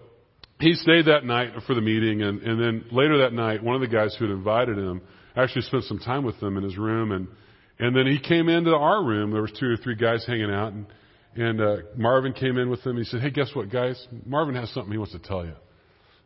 he 0.66 0.74
stayed 0.74 1.06
that 1.06 1.24
night 1.24 1.52
for 1.68 1.76
the 1.76 1.82
meeting. 1.82 2.24
And, 2.24 2.42
and 2.42 2.60
then 2.60 2.86
later 2.92 3.20
that 3.20 3.34
night, 3.34 3.64
one 3.64 3.76
of 3.76 3.82
the 3.82 3.88
guys 3.88 4.16
who 4.18 4.26
had 4.26 4.32
invited 4.32 4.78
him 4.78 5.02
actually 5.36 5.62
spent 5.62 5.84
some 5.84 6.00
time 6.00 6.26
with 6.26 6.40
them 6.40 6.58
in 6.58 6.64
his 6.64 6.78
room. 6.78 7.12
And, 7.12 7.28
and 7.78 7.96
then 7.96 8.08
he 8.08 8.20
came 8.20 8.50
into 8.50 8.72
our 8.72 9.04
room. 9.04 9.32
There 9.32 9.44
was 9.44 9.54
two 9.60 9.68
or 9.68 9.78
three 9.78 9.96
guys 9.96 10.26
hanging 10.26 10.52
out 10.52 10.74
and, 10.74 10.88
and, 11.36 11.62
uh, 11.62 11.76
Marvin 11.96 12.34
came 12.34 12.58
in 12.58 12.70
with 12.70 12.84
them. 12.84 12.98
He 12.98 13.04
said, 13.04 13.22
Hey, 13.22 13.30
guess 13.30 13.52
what, 13.54 13.70
guys? 13.70 14.08
Marvin 14.26 14.56
has 14.56 14.72
something 14.72 14.92
he 14.92 14.98
wants 14.98 15.14
to 15.14 15.20
tell 15.20 15.46
you. 15.46 15.54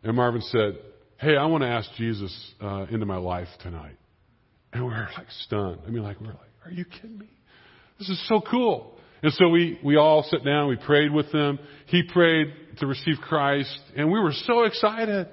And 0.04 0.15
Marvin 0.15 0.41
said, 0.41 0.78
Hey, 1.17 1.36
I 1.36 1.45
want 1.47 1.63
to 1.63 1.67
ask 1.67 1.89
Jesus, 1.97 2.54
uh, 2.62 2.86
into 2.91 3.06
my 3.06 3.17
life 3.17 3.49
tonight. 3.62 3.97
And 4.71 4.86
we 4.86 4.93
are 4.93 5.10
like 5.17 5.28
stunned. 5.45 5.82
I 5.86 5.89
mean, 5.89 6.04
like, 6.04 6.21
we're 6.21 6.28
like, 6.28 6.38
are 6.63 6.71
you 6.71 6.86
kidding 6.86 7.17
me? 7.17 7.28
This 7.97 8.08
is 8.08 8.28
so 8.30 8.39
cool. 8.39 8.99
And 9.21 9.34
so 9.34 9.49
we, 9.49 9.79
we 9.84 9.97
all 9.97 10.23
sat 10.23 10.45
down, 10.45 10.69
we 10.69 10.77
prayed 10.77 11.12
with 11.12 11.32
them. 11.32 11.60
He 11.88 12.03
prayed 12.03 12.53
to 12.79 12.88
receive 12.88 13.17
Christ, 13.21 13.77
and 13.95 14.12
we 14.12 14.19
were 14.19 14.32
so 14.32 14.63
excited. 14.63 15.27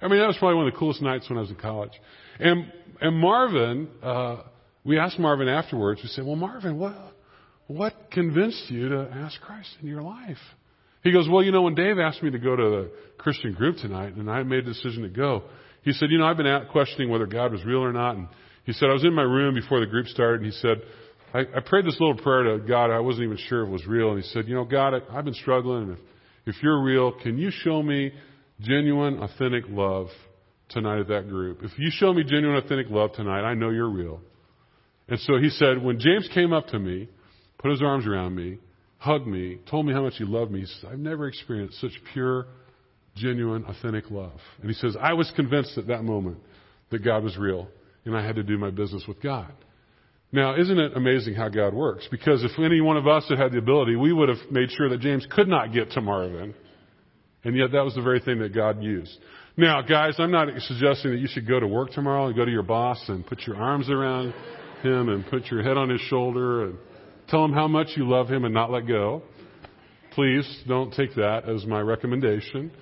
I 0.00 0.08
mean, 0.08 0.18
that 0.20 0.26
was 0.26 0.36
probably 0.38 0.56
one 0.56 0.68
of 0.68 0.72
the 0.72 0.78
coolest 0.78 1.02
nights 1.02 1.28
when 1.28 1.38
I 1.38 1.40
was 1.40 1.50
in 1.50 1.56
college. 1.56 1.92
And, 2.38 2.70
and 3.00 3.16
Marvin, 3.16 3.88
uh, 4.02 4.42
we 4.84 4.98
asked 4.98 5.18
Marvin 5.18 5.48
afterwards, 5.48 6.00
we 6.02 6.08
said, 6.10 6.24
well, 6.24 6.36
Marvin, 6.36 6.78
what, 6.78 6.94
what 7.66 7.94
convinced 8.12 8.70
you 8.70 8.90
to 8.90 9.10
ask 9.12 9.40
Christ 9.40 9.70
in 9.80 9.88
your 9.88 10.02
life? 10.02 10.38
He 11.02 11.12
goes, 11.12 11.28
well, 11.28 11.42
you 11.42 11.52
know, 11.52 11.62
when 11.62 11.74
Dave 11.74 11.98
asked 11.98 12.22
me 12.22 12.30
to 12.30 12.38
go 12.38 12.54
to 12.54 12.62
the 12.62 12.90
Christian 13.18 13.52
group 13.52 13.76
tonight, 13.78 14.14
and 14.14 14.30
I 14.30 14.42
made 14.42 14.60
a 14.60 14.62
decision 14.62 15.02
to 15.02 15.08
go, 15.08 15.44
he 15.82 15.92
said, 15.92 16.10
you 16.10 16.18
know, 16.18 16.26
I've 16.26 16.36
been 16.36 16.66
questioning 16.70 17.10
whether 17.10 17.26
God 17.26 17.52
was 17.52 17.64
real 17.64 17.82
or 17.82 17.92
not, 17.92 18.16
and 18.16 18.28
he 18.64 18.72
said, 18.72 18.88
I 18.88 18.92
was 18.94 19.04
in 19.04 19.12
my 19.12 19.22
room 19.22 19.54
before 19.54 19.80
the 19.80 19.86
group 19.86 20.06
started, 20.06 20.40
and 20.42 20.52
he 20.52 20.58
said, 20.58 20.78
I, 21.34 21.40
I 21.40 21.60
prayed 21.66 21.84
this 21.84 21.98
little 21.98 22.16
prayer 22.16 22.44
to 22.44 22.64
God. 22.66 22.90
I 22.90 23.00
wasn't 23.00 23.24
even 23.24 23.38
sure 23.48 23.62
if 23.62 23.68
it 23.68 23.72
was 23.72 23.86
real. 23.86 24.10
And 24.12 24.22
he 24.22 24.28
said, 24.30 24.46
you 24.46 24.54
know, 24.54 24.64
God, 24.64 24.94
I, 24.94 25.18
I've 25.18 25.24
been 25.24 25.34
struggling. 25.34 25.82
And 25.82 25.92
if, 25.92 25.98
if 26.46 26.62
you're 26.62 26.82
real, 26.82 27.12
can 27.12 27.36
you 27.36 27.50
show 27.50 27.82
me 27.82 28.12
genuine, 28.60 29.18
authentic 29.18 29.64
love 29.68 30.06
tonight 30.68 31.00
at 31.00 31.08
that 31.08 31.28
group? 31.28 31.62
If 31.62 31.72
you 31.76 31.90
show 31.92 32.14
me 32.14 32.22
genuine, 32.22 32.56
authentic 32.56 32.88
love 32.88 33.12
tonight, 33.14 33.42
I 33.42 33.54
know 33.54 33.70
you're 33.70 33.90
real. 33.90 34.20
And 35.08 35.18
so 35.20 35.36
he 35.36 35.50
said, 35.50 35.82
when 35.82 35.98
James 35.98 36.28
came 36.32 36.52
up 36.52 36.68
to 36.68 36.78
me, 36.78 37.08
put 37.58 37.72
his 37.72 37.82
arms 37.82 38.06
around 38.06 38.36
me, 38.36 38.58
hugged 38.98 39.26
me, 39.26 39.58
told 39.68 39.86
me 39.86 39.92
how 39.92 40.02
much 40.02 40.14
he 40.16 40.24
loved 40.24 40.50
me, 40.50 40.60
he 40.60 40.66
said, 40.66 40.90
I've 40.92 40.98
never 40.98 41.26
experienced 41.26 41.80
such 41.80 41.92
pure, 42.12 42.46
genuine, 43.16 43.64
authentic 43.66 44.10
love. 44.10 44.38
And 44.60 44.70
he 44.70 44.74
says, 44.74 44.96
I 44.98 45.12
was 45.12 45.30
convinced 45.36 45.76
at 45.76 45.88
that 45.88 46.04
moment 46.04 46.38
that 46.90 47.04
God 47.04 47.22
was 47.22 47.36
real 47.36 47.68
and 48.04 48.16
I 48.16 48.24
had 48.24 48.36
to 48.36 48.42
do 48.42 48.56
my 48.56 48.70
business 48.70 49.04
with 49.06 49.20
God. 49.20 49.52
Now, 50.34 50.56
isn't 50.60 50.78
it 50.80 50.96
amazing 50.96 51.34
how 51.34 51.48
God 51.48 51.74
works? 51.74 52.08
Because 52.10 52.42
if 52.42 52.50
any 52.58 52.80
one 52.80 52.96
of 52.96 53.06
us 53.06 53.24
had 53.28 53.38
had 53.38 53.52
the 53.52 53.58
ability, 53.58 53.94
we 53.94 54.12
would 54.12 54.28
have 54.28 54.50
made 54.50 54.68
sure 54.72 54.88
that 54.88 54.98
James 54.98 55.24
could 55.30 55.46
not 55.46 55.72
get 55.72 55.92
to 55.92 56.00
Marvin. 56.00 56.54
And 57.44 57.56
yet 57.56 57.70
that 57.70 57.84
was 57.84 57.94
the 57.94 58.02
very 58.02 58.18
thing 58.18 58.40
that 58.40 58.52
God 58.52 58.82
used. 58.82 59.16
Now, 59.56 59.80
guys, 59.82 60.16
I'm 60.18 60.32
not 60.32 60.48
suggesting 60.58 61.12
that 61.12 61.18
you 61.18 61.28
should 61.28 61.46
go 61.46 61.60
to 61.60 61.68
work 61.68 61.92
tomorrow 61.92 62.26
and 62.26 62.34
go 62.34 62.44
to 62.44 62.50
your 62.50 62.64
boss 62.64 63.00
and 63.06 63.24
put 63.24 63.42
your 63.46 63.54
arms 63.54 63.88
around 63.88 64.34
him 64.82 65.08
and 65.08 65.24
put 65.24 65.46
your 65.52 65.62
head 65.62 65.76
on 65.76 65.88
his 65.88 66.00
shoulder 66.00 66.64
and 66.64 66.78
tell 67.28 67.44
him 67.44 67.52
how 67.52 67.68
much 67.68 67.90
you 67.94 68.08
love 68.08 68.26
him 68.26 68.44
and 68.44 68.52
not 68.52 68.72
let 68.72 68.88
go. 68.88 69.22
Please 70.14 70.64
don't 70.66 70.92
take 70.94 71.14
that 71.14 71.48
as 71.48 71.64
my 71.64 71.78
recommendation. 71.78 72.72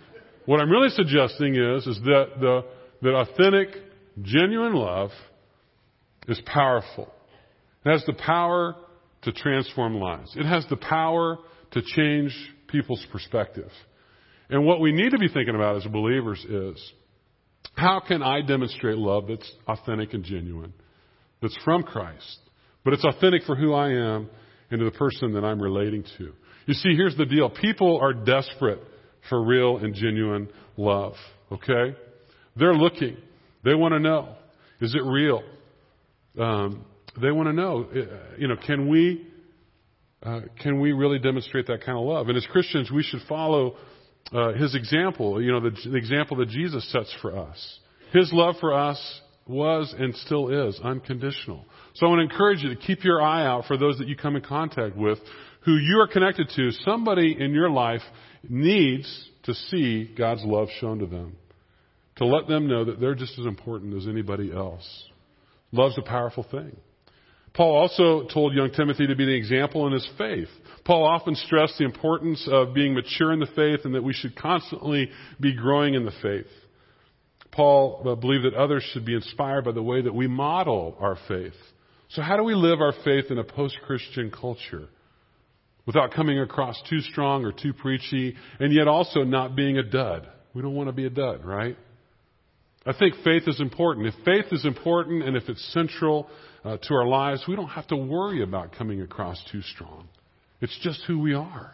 What 0.46 0.58
I'm 0.58 0.70
really 0.70 0.88
suggesting 0.88 1.54
is, 1.56 1.86
is 1.86 2.00
that 2.04 2.28
the, 2.40 2.64
that 3.02 3.14
authentic 3.14 3.68
Genuine 4.22 4.74
love 4.74 5.10
is 6.28 6.40
powerful. 6.46 7.12
It 7.84 7.90
has 7.90 8.04
the 8.06 8.14
power 8.14 8.76
to 9.22 9.32
transform 9.32 9.96
lives. 9.96 10.34
It 10.36 10.46
has 10.46 10.64
the 10.68 10.76
power 10.76 11.38
to 11.72 11.82
change 11.82 12.32
people's 12.68 13.04
perspective. 13.10 13.70
And 14.50 14.64
what 14.66 14.80
we 14.80 14.92
need 14.92 15.10
to 15.10 15.18
be 15.18 15.28
thinking 15.28 15.54
about 15.54 15.76
as 15.76 15.84
believers 15.84 16.44
is 16.48 16.92
How 17.74 18.00
can 18.06 18.22
I 18.22 18.42
demonstrate 18.42 18.98
love 18.98 19.28
that's 19.28 19.50
authentic 19.66 20.12
and 20.14 20.24
genuine? 20.24 20.72
That's 21.40 21.56
from 21.64 21.82
Christ, 21.82 22.38
but 22.84 22.92
it's 22.92 23.04
authentic 23.04 23.42
for 23.44 23.56
who 23.56 23.74
I 23.74 23.90
am 23.90 24.28
and 24.70 24.78
to 24.78 24.84
the 24.84 24.92
person 24.92 25.32
that 25.34 25.44
I'm 25.44 25.60
relating 25.60 26.04
to. 26.18 26.32
You 26.66 26.74
see, 26.74 26.94
here's 26.94 27.16
the 27.16 27.26
deal. 27.26 27.50
People 27.50 27.98
are 28.00 28.12
desperate 28.12 28.80
for 29.28 29.44
real 29.44 29.78
and 29.78 29.94
genuine 29.94 30.48
love. 30.76 31.14
Okay? 31.50 31.96
They're 32.56 32.74
looking. 32.74 33.16
They 33.64 33.74
want 33.74 33.92
to 33.92 34.00
know. 34.00 34.34
Is 34.80 34.94
it 34.94 35.02
real? 35.04 35.42
Um, 36.38 36.84
they 37.20 37.31
want 37.31 37.48
to 37.48 37.53
know, 37.53 37.85
uh, 37.85 38.37
you 38.38 38.48
know, 38.48 38.57
can 38.57 38.88
we, 38.88 39.27
uh, 40.22 40.40
can 40.62 40.81
we 40.81 40.92
really 40.92 41.18
demonstrate 41.18 41.66
that 41.66 41.85
kind 41.85 41.98
of 41.98 42.05
love? 42.05 42.29
And 42.29 42.37
as 42.37 42.46
Christians, 42.46 42.90
we 42.90 43.03
should 43.03 43.20
follow 43.29 43.77
uh, 44.33 44.53
his 44.53 44.75
example, 44.75 45.42
you 45.42 45.53
know, 45.53 45.61
the, 45.61 45.77
the 45.90 45.96
example 45.96 46.38
that 46.38 46.48
Jesus 46.48 46.90
sets 46.90 47.14
for 47.20 47.37
us. 47.37 47.79
His 48.12 48.31
love 48.33 48.57
for 48.61 48.72
us 48.72 49.20
was 49.46 49.94
and 49.98 50.14
still 50.16 50.68
is 50.68 50.79
unconditional. 50.83 51.64
So 51.94 52.07
I 52.07 52.09
want 52.09 52.20
to 52.20 52.33
encourage 52.33 52.62
you 52.62 52.70
to 52.70 52.77
keep 52.77 53.05
your 53.05 53.20
eye 53.20 53.44
out 53.44 53.64
for 53.66 53.77
those 53.77 53.98
that 53.98 54.09
you 54.09 54.16
come 54.16 54.37
in 54.37 54.42
contact 54.42 54.96
with 54.96 55.18
who 55.64 55.77
you 55.77 56.01
are 56.01 56.09
connected 56.09 56.48
to. 56.57 56.70
Somebody 56.85 57.37
in 57.38 57.53
your 57.53 57.70
life 57.70 58.03
needs 58.48 59.29
to 59.44 59.55
see 59.55 60.12
God's 60.16 60.42
love 60.44 60.68
shown 60.81 61.01
to 61.01 61.07
them. 61.07 61.37
To 62.16 62.27
let 62.27 62.46
them 62.46 62.68
know 62.68 62.85
that 62.85 63.01
they're 63.01 63.14
just 63.14 63.38
as 63.38 63.46
important 63.46 63.94
as 63.94 64.07
anybody 64.07 64.53
else. 64.53 64.87
Love's 65.72 65.98
a 65.98 66.03
powerful 66.03 66.46
thing. 66.51 66.77
Paul 67.54 67.76
also 67.76 68.26
told 68.28 68.54
young 68.54 68.70
Timothy 68.70 69.06
to 69.06 69.16
be 69.16 69.26
the 69.26 69.34
example 69.34 69.86
in 69.86 69.92
his 69.92 70.08
faith. 70.16 70.48
Paul 70.84 71.04
often 71.04 71.34
stressed 71.36 71.78
the 71.78 71.84
importance 71.84 72.48
of 72.50 72.74
being 72.74 72.94
mature 72.94 73.32
in 73.32 73.40
the 73.40 73.46
faith 73.54 73.84
and 73.84 73.94
that 73.94 74.02
we 74.02 74.12
should 74.12 74.34
constantly 74.34 75.10
be 75.40 75.54
growing 75.54 75.94
in 75.94 76.04
the 76.04 76.12
faith. 76.22 76.46
Paul 77.52 78.02
uh, 78.06 78.14
believed 78.14 78.46
that 78.46 78.54
others 78.54 78.82
should 78.92 79.04
be 79.04 79.14
inspired 79.14 79.64
by 79.64 79.72
the 79.72 79.82
way 79.82 80.00
that 80.00 80.14
we 80.14 80.26
model 80.26 80.96
our 80.98 81.18
faith. 81.28 81.52
So 82.08 82.22
how 82.22 82.36
do 82.36 82.42
we 82.42 82.54
live 82.54 82.80
our 82.80 82.94
faith 83.04 83.26
in 83.30 83.38
a 83.38 83.44
post-Christian 83.44 84.30
culture? 84.30 84.88
Without 85.84 86.12
coming 86.12 86.38
across 86.38 86.80
too 86.88 87.00
strong 87.00 87.44
or 87.44 87.52
too 87.52 87.72
preachy, 87.72 88.36
and 88.60 88.72
yet 88.72 88.88
also 88.88 89.24
not 89.24 89.56
being 89.56 89.78
a 89.78 89.82
dud. 89.82 90.28
We 90.54 90.62
don't 90.62 90.74
want 90.74 90.88
to 90.88 90.92
be 90.92 91.06
a 91.06 91.10
dud, 91.10 91.44
right? 91.44 91.76
I 92.86 92.92
think 92.92 93.14
faith 93.24 93.44
is 93.46 93.60
important. 93.60 94.06
If 94.06 94.14
faith 94.24 94.52
is 94.52 94.64
important 94.64 95.22
and 95.24 95.36
if 95.36 95.48
it's 95.48 95.72
central 95.72 96.28
uh, 96.64 96.77
to 96.77 96.94
our 96.94 97.07
lives, 97.07 97.44
we 97.48 97.57
don't 97.57 97.68
have 97.68 97.87
to 97.88 97.96
worry 97.96 98.42
about 98.42 98.72
coming 98.77 99.03
across 99.03 99.42
too 99.51 99.62
strong. 99.62 100.09
It's 100.61 100.79
just 100.83 101.01
who 101.07 101.18
we 101.18 101.35
are. 101.35 101.72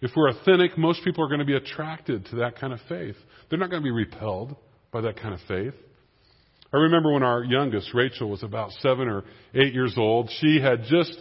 If 0.00 0.12
we're 0.14 0.30
authentic, 0.30 0.78
most 0.78 1.02
people 1.04 1.24
are 1.24 1.28
going 1.28 1.40
to 1.40 1.46
be 1.46 1.56
attracted 1.56 2.26
to 2.26 2.36
that 2.36 2.56
kind 2.58 2.72
of 2.72 2.80
faith. 2.88 3.16
They're 3.48 3.58
not 3.58 3.70
going 3.70 3.82
to 3.82 3.86
be 3.86 3.90
repelled 3.90 4.54
by 4.92 5.00
that 5.02 5.16
kind 5.20 5.34
of 5.34 5.40
faith. 5.48 5.74
I 6.72 6.76
remember 6.76 7.12
when 7.12 7.22
our 7.22 7.42
youngest, 7.42 7.94
Rachel, 7.94 8.28
was 8.28 8.42
about 8.42 8.70
seven 8.80 9.08
or 9.08 9.24
eight 9.54 9.72
years 9.72 9.94
old. 9.96 10.30
She 10.40 10.60
had 10.60 10.82
just 10.84 11.18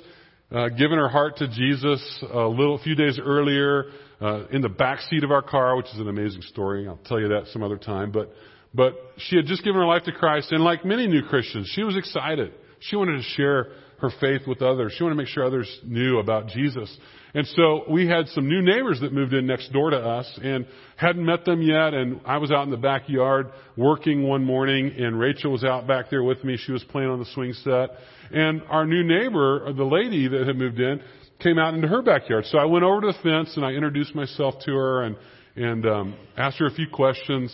uh, 0.52 0.70
given 0.70 0.98
her 0.98 1.08
heart 1.08 1.38
to 1.38 1.48
Jesus 1.48 2.02
a 2.22 2.48
little, 2.48 2.76
a 2.76 2.84
few 2.84 2.96
days 2.96 3.18
earlier 3.18 3.86
uh, 4.20 4.48
in 4.48 4.62
the 4.62 4.70
back 4.70 5.00
seat 5.10 5.24
of 5.24 5.32
our 5.32 5.42
car, 5.42 5.78
which 5.78 5.88
is 5.88 6.00
an 6.00 6.10
amazing 6.10 6.42
story. 6.42 6.88
I'll 6.88 7.00
tell 7.06 7.20
you 7.20 7.30
that 7.30 7.48
some 7.54 7.64
other 7.64 7.78
time. 7.78 8.12
But 8.12 8.34
but 8.78 8.94
she 9.18 9.36
had 9.36 9.48
just 9.48 9.64
given 9.64 9.82
her 9.82 9.88
life 9.88 10.04
to 10.04 10.12
Christ, 10.12 10.52
and 10.52 10.64
like 10.64 10.86
many 10.86 11.08
new 11.08 11.24
Christians, 11.24 11.68
she 11.74 11.84
was 11.84 11.98
excited. 11.98 12.54
She 12.80 12.96
wanted 12.96 13.18
to 13.18 13.24
share 13.24 13.72
her 14.00 14.12
faith 14.22 14.42
with 14.48 14.62
others. 14.62 14.94
She 14.96 15.04
wanted 15.04 15.16
to 15.16 15.22
make 15.24 15.28
sure 15.30 15.44
others 15.44 15.80
knew 15.84 16.20
about 16.20 16.48
Jesus. 16.50 16.96
And 17.34 17.48
so 17.48 17.86
we 17.90 18.08
had 18.08 18.28
some 18.28 18.48
new 18.48 18.62
neighbors 18.62 19.00
that 19.02 19.12
moved 19.12 19.34
in 19.34 19.48
next 19.48 19.74
door 19.74 19.90
to 19.90 19.98
us 19.98 20.40
and 20.44 20.68
hadn't 20.96 21.26
met 21.26 21.44
them 21.44 21.64
yet. 21.64 21.96
And 21.96 22.22
I 22.24 22.38
was 22.38 22.52
out 22.52 22.66
in 22.66 22.70
the 22.70 22.78
backyard 22.78 23.48
working 23.76 24.28
one 24.28 24.46
morning 24.46 24.94
and 24.96 25.20
Rachel 25.20 25.52
was 25.52 25.64
out 25.64 25.88
back 25.88 26.12
there 26.12 26.22
with 26.22 26.44
me. 26.44 26.58
She 26.58 26.72
was 26.72 26.84
playing 26.84 27.10
on 27.10 27.18
the 27.18 27.26
swing 27.34 27.54
set. 27.54 27.90
And 28.32 28.62
our 28.70 28.86
new 28.86 29.04
neighbor, 29.04 29.74
the 29.74 29.84
lady 29.84 30.28
that 30.28 30.46
had 30.46 30.56
moved 30.56 30.80
in, 30.80 31.02
came 31.40 31.58
out 31.58 31.74
into 31.74 31.88
her 31.88 32.04
backyard. 32.04 32.46
So 32.46 32.60
I 32.60 32.66
went 32.66 32.84
over 32.86 33.02
to 33.02 33.08
the 33.08 33.18
fence 33.24 33.56
and 33.58 33.66
I 33.66 33.72
introduced 33.72 34.14
myself 34.14 34.56
to 34.66 34.72
her 34.72 35.02
and, 35.04 35.16
and 35.56 35.86
um, 35.88 36.16
asked 36.38 36.60
her 36.60 36.68
a 36.68 36.74
few 36.74 36.88
questions 36.88 37.52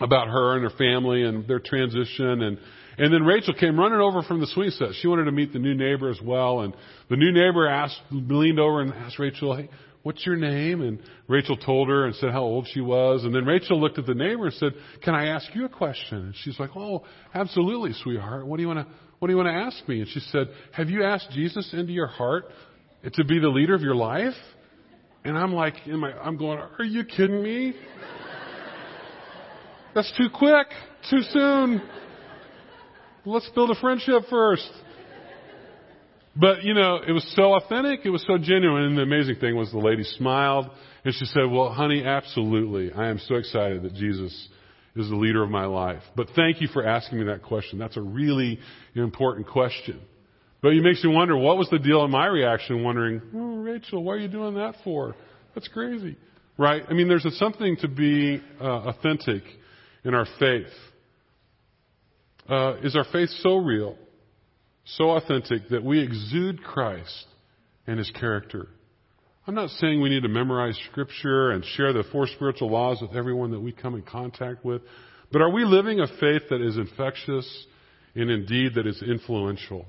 about 0.00 0.28
her 0.28 0.54
and 0.54 0.64
her 0.64 0.76
family 0.76 1.24
and 1.24 1.46
their 1.46 1.60
transition 1.60 2.42
and 2.42 2.58
and 2.98 3.14
then 3.14 3.22
Rachel 3.22 3.54
came 3.54 3.80
running 3.80 3.98
over 3.98 4.22
from 4.22 4.40
the 4.40 4.46
swing 4.48 4.68
set. 4.70 4.88
She 5.00 5.08
wanted 5.08 5.24
to 5.24 5.32
meet 5.32 5.54
the 5.54 5.58
new 5.58 5.74
neighbor 5.74 6.10
as 6.10 6.20
well. 6.22 6.60
And 6.60 6.76
the 7.08 7.16
new 7.16 7.32
neighbor 7.32 7.66
asked, 7.66 7.98
leaned 8.10 8.60
over 8.60 8.82
and 8.82 8.92
asked 8.92 9.18
Rachel, 9.18 9.56
hey, 9.56 9.70
what's 10.02 10.26
your 10.26 10.36
name? 10.36 10.82
And 10.82 10.98
Rachel 11.26 11.56
told 11.56 11.88
her 11.88 12.04
and 12.04 12.14
said 12.16 12.30
how 12.30 12.42
old 12.42 12.68
she 12.72 12.82
was. 12.82 13.24
And 13.24 13.34
then 13.34 13.46
Rachel 13.46 13.80
looked 13.80 13.98
at 13.98 14.04
the 14.04 14.14
neighbor 14.14 14.44
and 14.44 14.54
said, 14.54 14.72
can 15.02 15.14
I 15.14 15.28
ask 15.28 15.46
you 15.54 15.64
a 15.64 15.68
question? 15.70 16.18
And 16.18 16.34
she's 16.42 16.60
like, 16.60 16.76
oh, 16.76 17.04
absolutely, 17.32 17.94
sweetheart. 18.02 18.46
What 18.46 18.58
do 18.58 18.62
you 18.62 18.68
want 18.68 18.86
to, 18.86 18.94
what 19.18 19.28
do 19.28 19.32
you 19.32 19.38
want 19.38 19.48
to 19.48 19.54
ask 19.54 19.88
me? 19.88 20.00
And 20.00 20.08
she 20.08 20.20
said, 20.20 20.48
have 20.72 20.90
you 20.90 21.02
asked 21.02 21.30
Jesus 21.32 21.72
into 21.72 21.92
your 21.92 22.08
heart 22.08 22.46
to 23.14 23.24
be 23.24 23.38
the 23.38 23.48
leader 23.48 23.74
of 23.74 23.80
your 23.80 23.94
life? 23.94 24.34
And 25.24 25.38
I'm 25.38 25.54
like, 25.54 25.86
my, 25.86 26.12
I'm 26.12 26.36
going, 26.36 26.58
are 26.58 26.84
you 26.84 27.04
kidding 27.04 27.42
me? 27.42 27.74
That's 29.94 30.12
too 30.16 30.28
quick, 30.32 30.68
too 31.10 31.22
soon. 31.22 31.82
Let's 33.24 33.48
build 33.50 33.70
a 33.70 33.74
friendship 33.74 34.22
first. 34.30 34.70
But, 36.36 36.62
you 36.62 36.74
know, 36.74 37.00
it 37.06 37.10
was 37.10 37.26
so 37.34 37.54
authentic, 37.54 38.00
it 38.04 38.10
was 38.10 38.24
so 38.24 38.38
genuine, 38.38 38.84
and 38.84 38.96
the 38.96 39.02
amazing 39.02 39.36
thing 39.36 39.56
was 39.56 39.72
the 39.72 39.78
lady 39.78 40.04
smiled, 40.04 40.70
and 41.04 41.12
she 41.12 41.24
said, 41.24 41.50
well, 41.50 41.72
honey, 41.72 42.04
absolutely. 42.04 42.92
I 42.92 43.08
am 43.08 43.18
so 43.18 43.34
excited 43.34 43.82
that 43.82 43.94
Jesus 43.94 44.32
is 44.94 45.08
the 45.08 45.16
leader 45.16 45.42
of 45.42 45.50
my 45.50 45.66
life. 45.66 46.02
But 46.14 46.28
thank 46.36 46.60
you 46.60 46.68
for 46.68 46.86
asking 46.86 47.18
me 47.18 47.24
that 47.24 47.42
question. 47.42 47.78
That's 47.80 47.96
a 47.96 48.02
really 48.02 48.60
important 48.94 49.48
question. 49.48 50.00
But 50.62 50.72
it 50.72 50.82
makes 50.82 51.02
me 51.02 51.12
wonder, 51.12 51.36
what 51.36 51.58
was 51.58 51.68
the 51.68 51.78
deal 51.80 52.04
in 52.04 52.12
my 52.12 52.26
reaction, 52.26 52.84
wondering, 52.84 53.20
oh, 53.34 53.56
Rachel, 53.56 54.04
why 54.04 54.14
are 54.14 54.18
you 54.18 54.28
doing 54.28 54.54
that 54.54 54.76
for? 54.84 55.16
That's 55.54 55.68
crazy. 55.68 56.16
Right? 56.56 56.84
I 56.88 56.92
mean, 56.92 57.08
there's 57.08 57.24
a, 57.24 57.32
something 57.32 57.76
to 57.78 57.88
be 57.88 58.40
uh, 58.60 58.64
authentic 58.64 59.42
in 60.04 60.14
our 60.14 60.26
faith. 60.38 60.72
Uh, 62.48 62.76
is 62.82 62.96
our 62.96 63.04
faith 63.12 63.30
so 63.40 63.56
real, 63.56 63.96
so 64.84 65.10
authentic 65.10 65.68
that 65.70 65.84
we 65.84 66.02
exude 66.02 66.62
Christ 66.62 67.26
and 67.86 67.98
His 67.98 68.10
character? 68.10 68.68
I'm 69.46 69.54
not 69.54 69.70
saying 69.70 70.00
we 70.00 70.10
need 70.10 70.22
to 70.22 70.28
memorize 70.28 70.78
Scripture 70.90 71.50
and 71.50 71.64
share 71.64 71.92
the 71.92 72.04
four 72.12 72.26
spiritual 72.26 72.70
laws 72.70 72.98
with 73.00 73.16
everyone 73.16 73.50
that 73.52 73.60
we 73.60 73.72
come 73.72 73.94
in 73.94 74.02
contact 74.02 74.64
with, 74.64 74.82
but 75.32 75.42
are 75.42 75.50
we 75.50 75.64
living 75.64 76.00
a 76.00 76.06
faith 76.06 76.42
that 76.50 76.60
is 76.60 76.76
infectious 76.76 77.66
and 78.14 78.30
indeed 78.30 78.74
that 78.74 78.86
is 78.86 79.02
influential? 79.02 79.86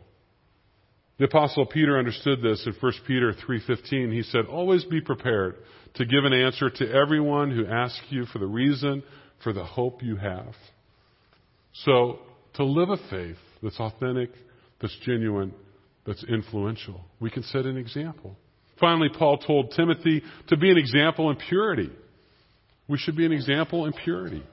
The 1.18 1.26
apostle 1.26 1.66
Peter 1.66 2.00
understood 2.00 2.42
this 2.42 2.66
in 2.66 2.74
1 2.74 2.94
Peter 3.06 3.34
3:15. 3.34 4.12
He 4.12 4.24
said, 4.24 4.46
"Always 4.46 4.84
be 4.86 5.02
prepared 5.02 5.58
to 5.96 6.06
give 6.06 6.26
an 6.26 6.34
answer 6.34 6.70
to 6.70 6.92
everyone 6.92 7.52
who 7.52 7.66
asks 7.68 8.06
you 8.12 8.26
for 8.26 8.40
the 8.40 8.48
reason 8.48 9.04
for 9.44 9.54
the 9.54 9.64
hope 9.64 10.04
you 10.04 10.16
have." 10.16 10.56
So, 11.74 12.20
to 12.56 12.64
live 12.64 12.90
a 12.90 12.98
faith 13.10 13.38
that's 13.64 13.80
authentic, 13.80 14.32
that's 14.82 14.96
genuine, 15.06 15.54
that's 16.06 16.24
influential. 16.24 17.02
We 17.20 17.30
can 17.30 17.44
set 17.44 17.66
an 17.66 17.78
example. 17.78 18.36
Finally, 18.80 19.10
Paul 19.18 19.38
told 19.38 19.72
Timothy 19.76 20.24
to 20.48 20.58
be 20.58 20.72
an 20.72 20.78
example 20.78 21.30
in 21.30 21.38
purity. 21.38 21.92
We 22.88 22.98
should 22.98 23.16
be 23.16 23.26
an 23.26 23.32
example 23.32 23.86
in 23.86 23.94
purity. 23.94 24.44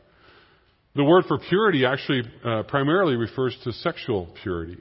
The 0.94 1.04
word 1.04 1.24
for 1.26 1.38
purity 1.38 1.86
actually 1.86 2.22
uh, 2.44 2.64
primarily 2.64 3.16
refers 3.16 3.56
to 3.64 3.72
sexual 3.72 4.34
purity. 4.42 4.78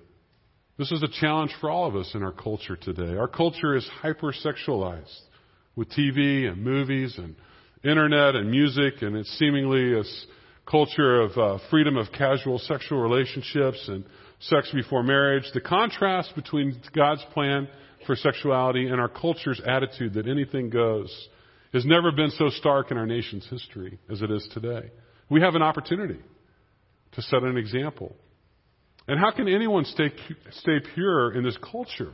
This 0.77 0.91
is 0.91 1.01
a 1.01 1.07
challenge 1.21 1.51
for 1.59 1.69
all 1.69 1.87
of 1.87 1.95
us 1.95 2.11
in 2.13 2.23
our 2.23 2.31
culture 2.31 2.75
today. 2.75 3.17
Our 3.17 3.27
culture 3.27 3.75
is 3.75 3.89
hypersexualized 4.03 5.19
with 5.75 5.89
TV 5.89 6.47
and 6.47 6.63
movies 6.63 7.15
and 7.17 7.35
internet 7.83 8.35
and 8.35 8.49
music, 8.49 9.01
and 9.01 9.15
it's 9.15 9.29
seemingly 9.37 9.99
a 9.99 10.03
culture 10.69 11.21
of 11.21 11.37
uh, 11.37 11.57
freedom 11.69 11.97
of 11.97 12.07
casual 12.11 12.59
sexual 12.59 12.99
relationships 12.99 13.83
and 13.87 14.03
sex 14.39 14.69
before 14.73 15.03
marriage, 15.03 15.45
the 15.53 15.61
contrast 15.61 16.35
between 16.35 16.79
God's 16.95 17.23
plan 17.33 17.67
for 18.05 18.15
sexuality 18.15 18.87
and 18.87 18.99
our 18.99 19.09
culture's 19.09 19.61
attitude 19.65 20.13
that 20.13 20.27
anything 20.27 20.69
goes 20.69 21.27
has 21.73 21.85
never 21.85 22.11
been 22.11 22.29
so 22.31 22.49
stark 22.49 22.91
in 22.91 22.97
our 22.97 23.05
nation's 23.05 23.47
history 23.49 23.99
as 24.09 24.21
it 24.21 24.31
is 24.31 24.47
today. 24.53 24.89
We 25.29 25.41
have 25.41 25.55
an 25.55 25.61
opportunity 25.61 26.19
to 27.13 27.21
set 27.21 27.43
an 27.43 27.57
example. 27.57 28.15
And 29.07 29.19
how 29.19 29.31
can 29.31 29.47
anyone 29.47 29.85
stay, 29.85 30.11
stay 30.51 30.79
pure 30.93 31.33
in 31.33 31.43
this 31.43 31.57
culture? 31.71 32.11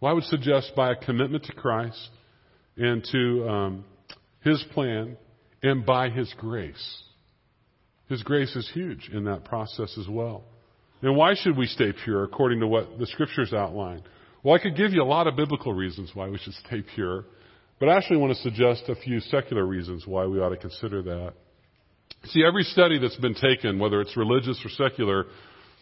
Well, 0.00 0.10
I 0.10 0.14
would 0.14 0.24
suggest 0.24 0.72
by 0.74 0.92
a 0.92 0.96
commitment 0.96 1.44
to 1.44 1.52
Christ 1.52 2.08
and 2.76 3.04
to 3.12 3.48
um, 3.48 3.84
His 4.42 4.62
plan 4.72 5.16
and 5.62 5.86
by 5.86 6.10
His 6.10 6.32
grace. 6.38 7.02
His 8.08 8.22
grace 8.22 8.54
is 8.56 8.70
huge 8.72 9.10
in 9.12 9.24
that 9.24 9.44
process 9.44 9.96
as 9.98 10.08
well. 10.08 10.44
And 11.00 11.16
why 11.16 11.34
should 11.34 11.56
we 11.56 11.66
stay 11.66 11.92
pure 12.04 12.24
according 12.24 12.60
to 12.60 12.66
what 12.66 12.98
the 12.98 13.06
scriptures 13.06 13.52
outline? 13.52 14.02
Well, 14.42 14.54
I 14.54 14.58
could 14.58 14.76
give 14.76 14.92
you 14.92 15.02
a 15.02 15.04
lot 15.04 15.26
of 15.26 15.36
biblical 15.36 15.72
reasons 15.72 16.10
why 16.14 16.28
we 16.28 16.38
should 16.38 16.54
stay 16.66 16.82
pure, 16.94 17.24
but 17.78 17.88
I 17.88 17.96
actually 17.96 18.18
want 18.18 18.36
to 18.36 18.42
suggest 18.42 18.84
a 18.88 18.96
few 18.96 19.20
secular 19.20 19.64
reasons 19.64 20.06
why 20.06 20.26
we 20.26 20.40
ought 20.40 20.50
to 20.50 20.56
consider 20.56 21.02
that. 21.02 21.34
See, 22.26 22.44
every 22.44 22.62
study 22.64 22.98
that's 22.98 23.16
been 23.16 23.34
taken, 23.34 23.78
whether 23.78 24.00
it's 24.00 24.16
religious 24.16 24.60
or 24.64 24.68
secular, 24.70 25.26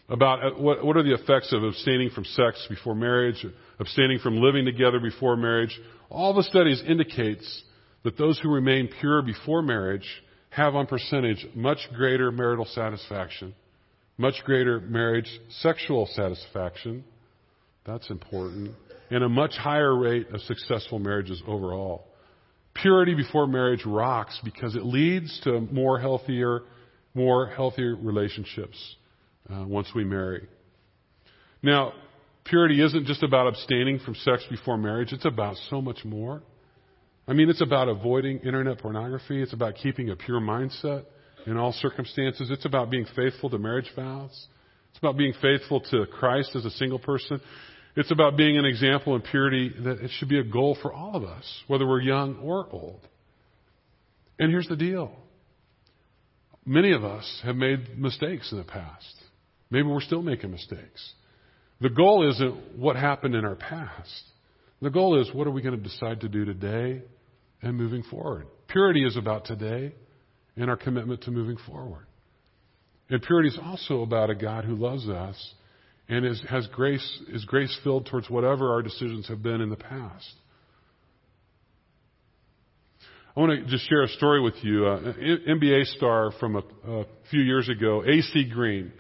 about 0.09 0.45
uh, 0.45 0.51
what, 0.57 0.85
what 0.85 0.97
are 0.97 1.03
the 1.03 1.15
effects 1.15 1.53
of 1.53 1.63
abstaining 1.63 2.11
from 2.11 2.25
sex 2.25 2.67
before 2.69 2.95
marriage, 2.95 3.45
abstaining 3.79 4.19
from 4.19 4.37
living 4.37 4.65
together 4.65 4.99
before 5.01 5.37
marriage, 5.37 5.79
all 6.09 6.35
the 6.35 6.43
studies 6.43 6.83
indicates 6.87 7.63
that 8.03 8.17
those 8.17 8.39
who 8.39 8.51
remain 8.51 8.89
pure 9.01 9.23
before 9.23 9.63
marriage 9.63 10.07
have 10.51 10.75
on 10.75 10.87
percentage 10.87 11.47
much 11.55 11.79
greater 11.95 12.33
marital 12.33 12.65
satisfaction, 12.65 13.55
much 14.19 14.35
greater 14.45 14.81
marriage 14.81 15.29
sexual 15.61 16.07
satisfaction. 16.13 17.05
That's 17.85 18.11
important. 18.11 18.73
And 19.11 19.25
a 19.25 19.29
much 19.29 19.53
higher 19.57 19.97
rate 19.97 20.29
of 20.33 20.41
successful 20.43 20.99
marriages 20.99 21.43
overall. 21.47 22.07
Purity 22.75 23.15
before 23.15 23.47
marriage 23.47 23.85
rocks 23.85 24.39
because 24.45 24.77
it 24.77 24.85
leads 24.85 25.41
to 25.41 25.61
more 25.73 25.99
healthier, 25.99 26.63
more 27.15 27.49
healthier 27.49 27.97
relationships 27.97 28.97
uh, 29.53 29.65
once 29.67 29.89
we 29.95 30.05
marry. 30.05 30.47
Now, 31.63 31.93
purity 32.45 32.81
isn't 32.83 33.07
just 33.07 33.23
about 33.23 33.49
abstaining 33.49 33.99
from 33.99 34.15
sex 34.15 34.45
before 34.49 34.77
marriage. 34.77 35.13
It's 35.13 35.25
about 35.25 35.57
so 35.69 35.83
much 35.83 36.05
more. 36.05 36.43
I 37.31 37.33
mean, 37.33 37.49
it's 37.49 37.61
about 37.61 37.87
avoiding 37.87 38.41
internet 38.41 38.79
pornography. 38.79 39.41
It's 39.41 39.53
about 39.53 39.77
keeping 39.77 40.11
a 40.11 40.17
pure 40.17 40.41
mindset 40.41 41.05
in 41.47 41.57
all 41.57 41.73
circumstances. 41.73 42.51
It's 42.51 42.65
about 42.65 42.91
being 42.91 43.07
faithful 43.15 43.49
to 43.51 43.57
marriage 43.57 43.89
vows. 43.95 44.49
It's 44.91 44.99
about 44.99 45.17
being 45.17 45.33
faithful 45.41 45.81
to 45.93 46.07
Christ 46.07 46.57
as 46.57 46.65
a 46.65 46.73
single 46.73 46.99
person. 46.99 47.41
It's 47.95 48.11
about 48.11 48.37
being 48.37 48.59
an 48.59 48.65
example 48.65 49.15
in 49.15 49.23
purity 49.23 49.73
that 49.85 50.01
it 50.01 50.11
should 50.19 50.29
be 50.29 50.41
a 50.41 50.43
goal 50.43 50.77
for 50.83 50.93
all 50.93 51.15
of 51.15 51.23
us, 51.23 51.45
whether 51.69 51.87
we're 51.87 52.01
young 52.01 52.37
or 52.39 52.67
old. 52.69 53.07
And 54.41 54.51
here's 54.51 54.67
the 54.67 54.75
deal. 54.75 55.13
Many 56.67 56.91
of 56.91 57.05
us 57.05 57.43
have 57.45 57.55
made 57.55 57.97
mistakes 57.97 58.51
in 58.51 58.59
the 58.59 58.65
past. 58.65 59.15
Maybe 59.71 59.87
we're 59.87 60.01
still 60.01 60.23
making 60.23 60.51
mistakes. 60.51 61.13
The 61.81 61.91
goal 61.91 62.29
isn't 62.29 62.77
what 62.77 62.97
happened 62.97 63.37
in 63.37 63.45
our 63.45 63.55
past. 63.55 64.25
The 64.83 64.91
goal 64.91 65.21
is 65.21 65.33
what 65.33 65.47
are 65.47 65.53
we 65.53 65.63
going 65.63 65.81
to 65.81 65.89
decide 65.89 66.23
to 66.23 66.29
do 66.29 66.45
today 66.45 67.03
and 67.63 67.77
moving 67.77 68.03
forward. 68.03 68.47
Purity 68.69 69.05
is 69.05 69.17
about 69.17 69.45
today 69.45 69.93
and 70.57 70.71
our 70.71 70.77
commitment 70.77 71.23
to 71.23 71.31
moving 71.31 71.57
forward. 71.67 72.07
And 73.09 73.21
purity 73.23 73.49
is 73.49 73.59
also 73.63 74.03
about 74.03 74.31
a 74.31 74.35
God 74.35 74.65
who 74.65 74.77
loves 74.77 75.09
us 75.09 75.55
and 76.09 76.25
is, 76.25 76.43
has 76.49 76.67
grace, 76.69 77.21
is 77.29 77.45
grace 77.45 77.77
filled 77.83 78.07
towards 78.07 78.29
whatever 78.29 78.73
our 78.73 78.83
decisions 78.83 79.29
have 79.29 79.43
been 79.43 79.61
in 79.61 79.71
the 79.71 79.77
past. 79.77 80.35
I 83.37 83.41
want 83.41 83.65
to 83.65 83.71
just 83.71 83.89
share 83.89 84.03
a 84.03 84.09
story 84.09 84.43
with 84.43 84.57
you. 84.63 84.87
Uh, 84.87 85.13
NBA 85.13 85.85
star 85.97 86.33
from 86.41 86.57
a, 86.57 86.63
a 86.89 87.05
few 87.31 87.41
years 87.41 87.69
ago, 87.69 88.03
AC 88.05 88.49
Green. 88.53 88.93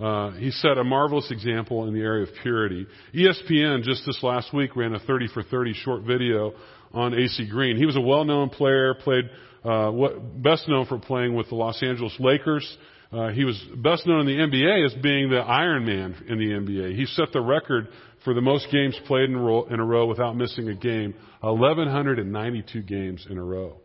Uh, 0.00 0.30
he 0.32 0.50
set 0.50 0.78
a 0.78 0.84
marvelous 0.84 1.30
example 1.30 1.86
in 1.86 1.94
the 1.94 2.00
area 2.00 2.22
of 2.22 2.30
purity. 2.42 2.86
ESPN 3.14 3.82
just 3.82 4.06
this 4.06 4.20
last 4.22 4.54
week 4.54 4.74
ran 4.76 4.94
a 4.94 5.00
30 5.00 5.28
for 5.34 5.42
30 5.42 5.74
short 5.74 6.02
video 6.02 6.54
on 6.92 7.14
AC 7.14 7.48
Green. 7.48 7.76
He 7.76 7.86
was 7.86 7.96
a 7.96 8.00
well-known 8.00 8.50
player, 8.50 8.94
played 8.94 9.24
uh, 9.64 9.90
what, 9.90 10.42
best 10.42 10.68
known 10.68 10.86
for 10.86 10.98
playing 10.98 11.34
with 11.34 11.48
the 11.48 11.54
Los 11.54 11.82
Angeles 11.82 12.14
Lakers. 12.18 12.76
Uh, 13.12 13.28
he 13.28 13.44
was 13.44 13.62
best 13.76 14.06
known 14.06 14.26
in 14.26 14.26
the 14.26 14.56
NBA 14.56 14.86
as 14.86 14.94
being 15.02 15.30
the 15.30 15.36
Iron 15.36 15.84
Man 15.84 16.16
in 16.28 16.38
the 16.38 16.46
NBA. 16.46 16.96
He 16.96 17.06
set 17.06 17.32
the 17.32 17.40
record 17.40 17.88
for 18.24 18.34
the 18.34 18.40
most 18.40 18.68
games 18.72 18.98
played 19.06 19.28
in 19.28 19.34
a 19.36 19.40
row, 19.40 19.64
in 19.64 19.80
a 19.80 19.84
row 19.84 20.06
without 20.06 20.36
missing 20.36 20.68
a 20.68 20.74
game, 20.74 21.14
1,192 21.40 22.82
games 22.82 23.26
in 23.28 23.36
a 23.36 23.44
row. 23.44 23.76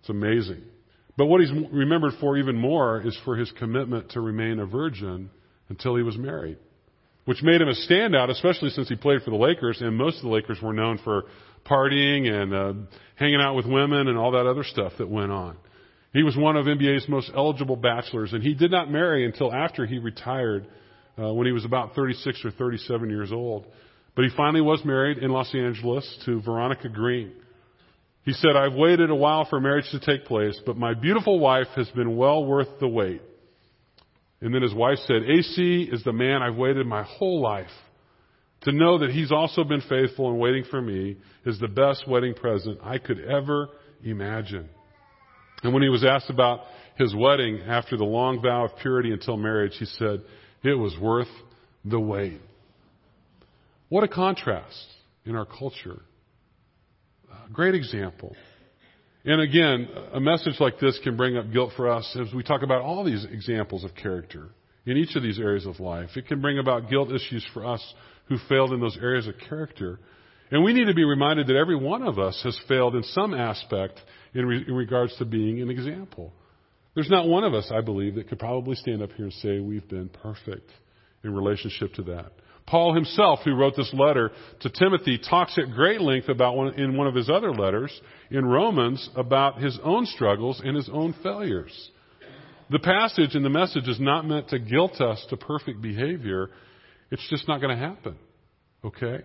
It's 0.00 0.08
amazing. 0.08 0.62
But 1.16 1.26
what 1.26 1.40
he's 1.40 1.52
remembered 1.72 2.14
for 2.20 2.36
even 2.36 2.56
more 2.56 3.00
is 3.06 3.18
for 3.24 3.36
his 3.36 3.50
commitment 3.52 4.10
to 4.12 4.20
remain 4.20 4.60
a 4.60 4.66
virgin 4.66 5.30
until 5.68 5.96
he 5.96 6.02
was 6.02 6.16
married, 6.16 6.58
which 7.24 7.42
made 7.42 7.60
him 7.60 7.68
a 7.68 7.74
standout, 7.74 8.30
especially 8.30 8.70
since 8.70 8.88
he 8.88 8.96
played 8.96 9.22
for 9.22 9.30
the 9.30 9.36
Lakers, 9.36 9.80
and 9.80 9.96
most 9.96 10.18
of 10.18 10.22
the 10.22 10.28
Lakers 10.28 10.60
were 10.62 10.72
known 10.72 10.98
for 10.98 11.24
partying 11.64 12.30
and 12.30 12.54
uh, 12.54 12.72
hanging 13.16 13.40
out 13.40 13.54
with 13.54 13.66
women 13.66 14.08
and 14.08 14.18
all 14.18 14.32
that 14.32 14.46
other 14.46 14.64
stuff 14.64 14.92
that 14.98 15.08
went 15.08 15.32
on. 15.32 15.56
He 16.12 16.22
was 16.22 16.36
one 16.36 16.56
of 16.56 16.66
NBA's 16.66 17.08
most 17.08 17.30
eligible 17.34 17.76
bachelors, 17.76 18.32
and 18.32 18.42
he 18.42 18.54
did 18.54 18.70
not 18.70 18.90
marry 18.90 19.26
until 19.26 19.52
after 19.52 19.86
he 19.86 19.98
retired 19.98 20.66
uh, 21.18 21.32
when 21.32 21.46
he 21.46 21.52
was 21.52 21.64
about 21.64 21.94
36 21.94 22.44
or 22.44 22.50
37 22.50 23.10
years 23.10 23.30
old. 23.32 23.66
But 24.14 24.24
he 24.24 24.30
finally 24.36 24.62
was 24.62 24.84
married 24.84 25.18
in 25.18 25.30
Los 25.30 25.54
Angeles 25.54 26.18
to 26.24 26.40
Veronica 26.42 26.88
Green. 26.88 27.32
He 28.24 28.32
said, 28.32 28.56
I've 28.56 28.74
waited 28.74 29.10
a 29.10 29.14
while 29.14 29.44
for 29.44 29.60
marriage 29.60 29.90
to 29.92 30.00
take 30.00 30.26
place, 30.26 30.60
but 30.66 30.76
my 30.76 30.94
beautiful 30.94 31.38
wife 31.38 31.68
has 31.76 31.88
been 31.90 32.16
well 32.16 32.44
worth 32.44 32.68
the 32.80 32.88
wait. 32.88 33.22
And 34.40 34.54
then 34.54 34.62
his 34.62 34.74
wife 34.74 34.98
said, 35.06 35.22
AC 35.22 35.88
is 35.90 36.04
the 36.04 36.12
man 36.12 36.42
I've 36.42 36.56
waited 36.56 36.86
my 36.86 37.02
whole 37.02 37.40
life. 37.40 37.70
To 38.62 38.72
know 38.72 38.98
that 38.98 39.10
he's 39.10 39.30
also 39.30 39.64
been 39.64 39.82
faithful 39.82 40.30
and 40.30 40.38
waiting 40.38 40.64
for 40.70 40.80
me 40.82 41.16
is 41.46 41.58
the 41.60 41.68
best 41.68 42.08
wedding 42.08 42.34
present 42.34 42.80
I 42.82 42.98
could 42.98 43.20
ever 43.20 43.68
imagine. 44.02 44.68
And 45.62 45.72
when 45.72 45.82
he 45.82 45.88
was 45.88 46.04
asked 46.04 46.30
about 46.30 46.60
his 46.96 47.14
wedding 47.14 47.60
after 47.66 47.96
the 47.96 48.04
long 48.04 48.42
vow 48.42 48.64
of 48.64 48.72
purity 48.80 49.12
until 49.12 49.36
marriage, 49.36 49.76
he 49.78 49.84
said, 49.84 50.22
it 50.62 50.74
was 50.74 50.96
worth 51.00 51.28
the 51.84 52.00
wait. 52.00 52.40
What 53.88 54.04
a 54.04 54.08
contrast 54.08 54.86
in 55.24 55.36
our 55.36 55.46
culture 55.46 56.02
A 57.46 57.50
Great 57.52 57.74
example. 57.74 58.34
And 59.24 59.40
again, 59.40 59.88
a 60.12 60.20
message 60.20 60.54
like 60.58 60.78
this 60.80 60.98
can 61.02 61.16
bring 61.16 61.36
up 61.36 61.52
guilt 61.52 61.72
for 61.76 61.90
us 61.90 62.16
as 62.20 62.32
we 62.34 62.42
talk 62.42 62.62
about 62.62 62.82
all 62.82 63.04
these 63.04 63.24
examples 63.24 63.84
of 63.84 63.94
character 63.94 64.48
in 64.86 64.96
each 64.96 65.16
of 65.16 65.22
these 65.22 65.38
areas 65.38 65.66
of 65.66 65.80
life. 65.80 66.10
It 66.16 66.26
can 66.26 66.40
bring 66.40 66.58
about 66.58 66.88
guilt 66.88 67.12
issues 67.12 67.46
for 67.52 67.66
us 67.66 67.94
who 68.28 68.38
failed 68.48 68.72
in 68.72 68.80
those 68.80 68.98
areas 69.00 69.26
of 69.26 69.34
character. 69.48 69.98
And 70.50 70.64
we 70.64 70.72
need 70.72 70.86
to 70.86 70.94
be 70.94 71.04
reminded 71.04 71.46
that 71.48 71.56
every 71.56 71.76
one 71.76 72.02
of 72.02 72.18
us 72.18 72.40
has 72.44 72.58
failed 72.68 72.94
in 72.94 73.02
some 73.02 73.34
aspect 73.34 74.00
in, 74.34 74.46
re- 74.46 74.64
in 74.66 74.74
regards 74.74 75.16
to 75.16 75.24
being 75.24 75.60
an 75.60 75.70
example. 75.70 76.32
There's 76.94 77.10
not 77.10 77.28
one 77.28 77.44
of 77.44 77.54
us, 77.54 77.70
I 77.72 77.80
believe, 77.80 78.16
that 78.16 78.28
could 78.28 78.38
probably 78.38 78.74
stand 78.76 79.02
up 79.02 79.12
here 79.12 79.26
and 79.26 79.34
say 79.34 79.60
we've 79.60 79.88
been 79.88 80.08
perfect 80.08 80.70
in 81.22 81.34
relationship 81.34 81.94
to 81.94 82.02
that. 82.04 82.32
Paul 82.66 82.94
himself, 82.94 83.40
who 83.44 83.54
wrote 83.54 83.76
this 83.76 83.92
letter 83.94 84.30
to 84.60 84.70
Timothy, 84.70 85.18
talks 85.18 85.56
at 85.58 85.72
great 85.74 86.00
length 86.00 86.28
about 86.28 86.56
one, 86.56 86.74
in 86.74 86.96
one 86.96 87.06
of 87.06 87.14
his 87.14 87.30
other 87.30 87.52
letters 87.52 87.98
in 88.30 88.44
Romans 88.44 89.08
about 89.16 89.60
his 89.62 89.78
own 89.82 90.04
struggles 90.06 90.60
and 90.62 90.76
his 90.76 90.88
own 90.92 91.14
failures. 91.22 91.90
The 92.70 92.78
passage 92.78 93.34
and 93.34 93.44
the 93.44 93.50
message 93.50 93.88
is 93.88 93.98
not 93.98 94.26
meant 94.26 94.48
to 94.48 94.58
guilt 94.58 95.00
us 95.00 95.24
to 95.30 95.38
perfect 95.38 95.80
behavior. 95.80 96.50
It's 97.10 97.28
just 97.28 97.48
not 97.48 97.60
going 97.60 97.76
to 97.76 97.82
happen. 97.82 98.16
Okay? 98.84 99.20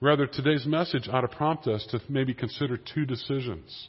Rather, 0.00 0.26
today's 0.26 0.64
message 0.66 1.08
ought 1.10 1.22
to 1.22 1.28
prompt 1.28 1.66
us 1.66 1.86
to 1.90 2.00
maybe 2.08 2.34
consider 2.34 2.76
two 2.76 3.04
decisions 3.04 3.88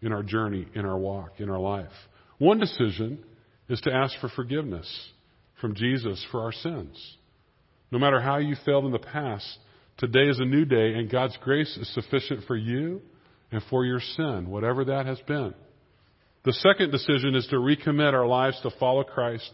in 0.00 0.12
our 0.12 0.22
journey, 0.22 0.66
in 0.74 0.84
our 0.84 0.98
walk, 0.98 1.32
in 1.38 1.50
our 1.50 1.58
life. 1.58 1.92
One 2.38 2.58
decision 2.58 3.18
is 3.68 3.80
to 3.82 3.92
ask 3.92 4.18
for 4.20 4.28
forgiveness 4.28 5.10
from 5.60 5.74
Jesus 5.74 6.24
for 6.30 6.42
our 6.42 6.52
sins. 6.52 7.16
No 7.90 7.98
matter 7.98 8.20
how 8.20 8.38
you 8.38 8.56
failed 8.64 8.84
in 8.86 8.92
the 8.92 8.98
past, 8.98 9.58
today 9.98 10.28
is 10.28 10.38
a 10.38 10.44
new 10.44 10.64
day, 10.64 10.94
and 10.94 11.10
God's 11.10 11.36
grace 11.42 11.76
is 11.76 11.92
sufficient 11.92 12.44
for 12.46 12.56
you 12.56 13.02
and 13.52 13.62
for 13.68 13.84
your 13.84 14.00
sin, 14.00 14.48
whatever 14.48 14.84
that 14.86 15.06
has 15.06 15.20
been. 15.26 15.52
The 16.44 16.52
second 16.54 16.92
decision 16.92 17.34
is 17.34 17.46
to 17.48 17.56
recommit 17.56 18.14
our 18.14 18.26
lives 18.26 18.58
to 18.62 18.70
follow 18.78 19.02
Christ 19.02 19.50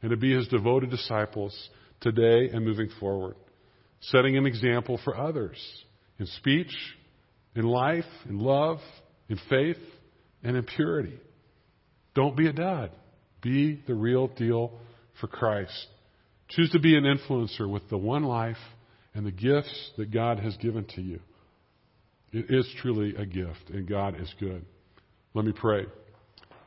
and 0.00 0.10
to 0.10 0.16
be 0.16 0.34
his 0.34 0.48
devoted 0.48 0.90
disciples 0.90 1.68
today 2.00 2.50
and 2.52 2.64
moving 2.64 2.88
forward, 2.98 3.36
setting 4.00 4.36
an 4.36 4.46
example 4.46 4.98
for 5.04 5.16
others 5.16 5.58
in 6.18 6.26
speech, 6.26 6.74
in 7.54 7.64
life, 7.64 8.04
in 8.28 8.38
love, 8.38 8.78
in 9.28 9.38
faith, 9.48 9.78
and 10.42 10.56
in 10.56 10.64
purity. 10.64 11.18
Don't 12.14 12.36
be 12.36 12.46
a 12.46 12.52
dud. 12.52 12.90
Be 13.42 13.82
the 13.86 13.94
real 13.94 14.28
deal 14.28 14.72
for 15.20 15.26
Christ. 15.26 15.86
Choose 16.48 16.70
to 16.70 16.80
be 16.80 16.96
an 16.96 17.04
influencer 17.04 17.68
with 17.68 17.88
the 17.88 17.98
one 17.98 18.24
life 18.24 18.56
and 19.14 19.24
the 19.24 19.30
gifts 19.30 19.90
that 19.96 20.10
God 20.10 20.38
has 20.40 20.56
given 20.56 20.84
to 20.96 21.00
you. 21.00 21.20
It 22.32 22.46
is 22.48 22.66
truly 22.80 23.14
a 23.16 23.26
gift, 23.26 23.70
and 23.72 23.88
God 23.88 24.20
is 24.20 24.32
good. 24.38 24.64
Let 25.34 25.44
me 25.44 25.52
pray. 25.52 25.86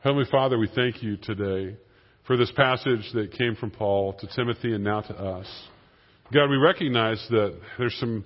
Heavenly 0.02 0.26
Father, 0.30 0.58
we 0.58 0.68
thank 0.74 1.02
you 1.02 1.16
today 1.16 1.76
for 2.26 2.36
this 2.36 2.50
passage 2.52 3.10
that 3.14 3.32
came 3.32 3.54
from 3.56 3.70
Paul 3.70 4.14
to 4.14 4.26
Timothy 4.34 4.74
and 4.74 4.82
now 4.82 5.00
to 5.02 5.14
us. 5.14 5.46
God, 6.32 6.48
we 6.48 6.56
recognize 6.56 7.24
that 7.30 7.58
there's 7.78 7.96
some 8.00 8.24